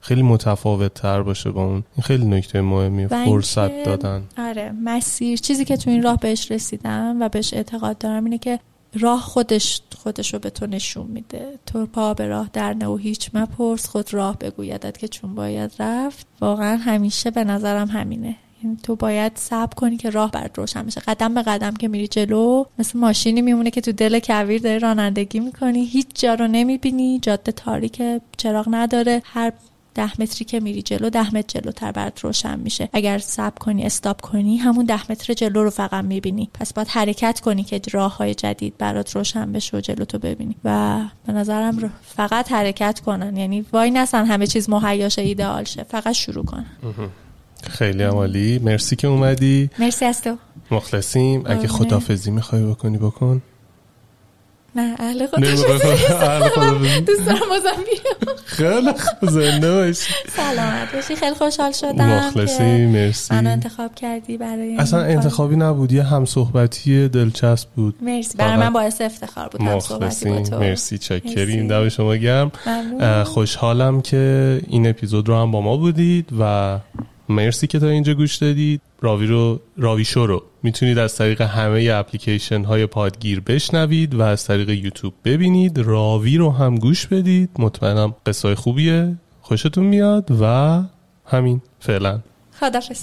[0.00, 1.84] خیلی متفاوت تر باشه با اون.
[1.96, 4.22] این خیلی نکته مهمیه فرصت دادن.
[4.38, 5.38] آره مسیر.
[5.38, 8.60] چیزی که تو این راه بهش رسیدم و بهش اعتقاد دارم اینه که
[9.00, 11.58] راه خودش خودش رو به تو نشون میده.
[11.66, 15.72] تو پا به راه در نه و هیچ مپرس خود راه بگویدت که چون باید
[15.78, 16.26] رفت.
[16.40, 18.36] واقعا همیشه به نظرم همینه.
[18.64, 21.00] یعنی تو باید صبر کنی که راه برات روشن بشه.
[21.00, 25.40] قدم به قدم که میری جلو مثل ماشینی میمونه که تو دل کویر داری رانندگی
[25.40, 25.84] می‌کنی.
[25.84, 27.18] هیچ جا رو نمی‌بینی.
[27.22, 28.02] جاده تاریک
[28.36, 29.22] چراغ نداره.
[29.24, 29.52] هر
[29.96, 32.88] ده متری که میری جلو ده متر جلوتر برات روشن میشه.
[32.92, 36.50] اگر سب کنی استاپ کنی همون ده متر جلو رو فقط می‌بینی.
[36.54, 40.56] پس باید حرکت کنی که راه های جدید برات روشن بشه و جلو تو ببینی.
[40.64, 43.36] و به نظرم فقط حرکت کنن.
[43.36, 45.82] یعنی وای نسن همه چیز مهیاش ایدئال شه.
[45.82, 46.66] فقط شروع کنن
[47.62, 49.70] خیلی عمالی مرسی که اومدی.
[49.78, 50.36] مرسی از تو.
[50.70, 51.42] مخلصیم.
[51.46, 53.42] اگه خدافزی می‌خوای بکنی بکن.
[54.76, 57.38] نه اهل خدافزی دوست دارم.
[57.48, 58.36] بازم بیام.
[58.44, 60.14] خیلی خوب زنده باشی.
[60.36, 61.16] سلامت باشی.
[61.16, 63.34] خیلی خوشحال شدم مخلصی مرسی.
[63.34, 67.94] منو انتخاب کردی برای اصلا انتخابی نبود یه هم صحبتی دلچسب بود.
[68.02, 68.38] مرسی.
[68.38, 70.58] برای من باعث افتخار بود هم صحبتی با تو.
[70.58, 71.68] مرسی چکریم.
[71.68, 72.52] دم شما گرم.
[73.24, 76.78] خوشحالم که این اپیزود رو هم با ما بودید و
[77.28, 81.90] مرسی که تا اینجا گوش دادید راوی رو راوی شو رو می‌تونید از طریق همه
[81.92, 85.78] اپلیکیشن های پادگیر بشنوید و از طریق یوتیوب ببینید.
[85.78, 87.50] راوی رو هم گوش بدید.
[87.58, 89.16] مطمئنم قصای خوبیه.
[89.40, 90.82] خوشتون میاد و
[91.26, 91.60] همین.
[91.80, 92.20] فعلا.
[92.60, 93.02] خدافظ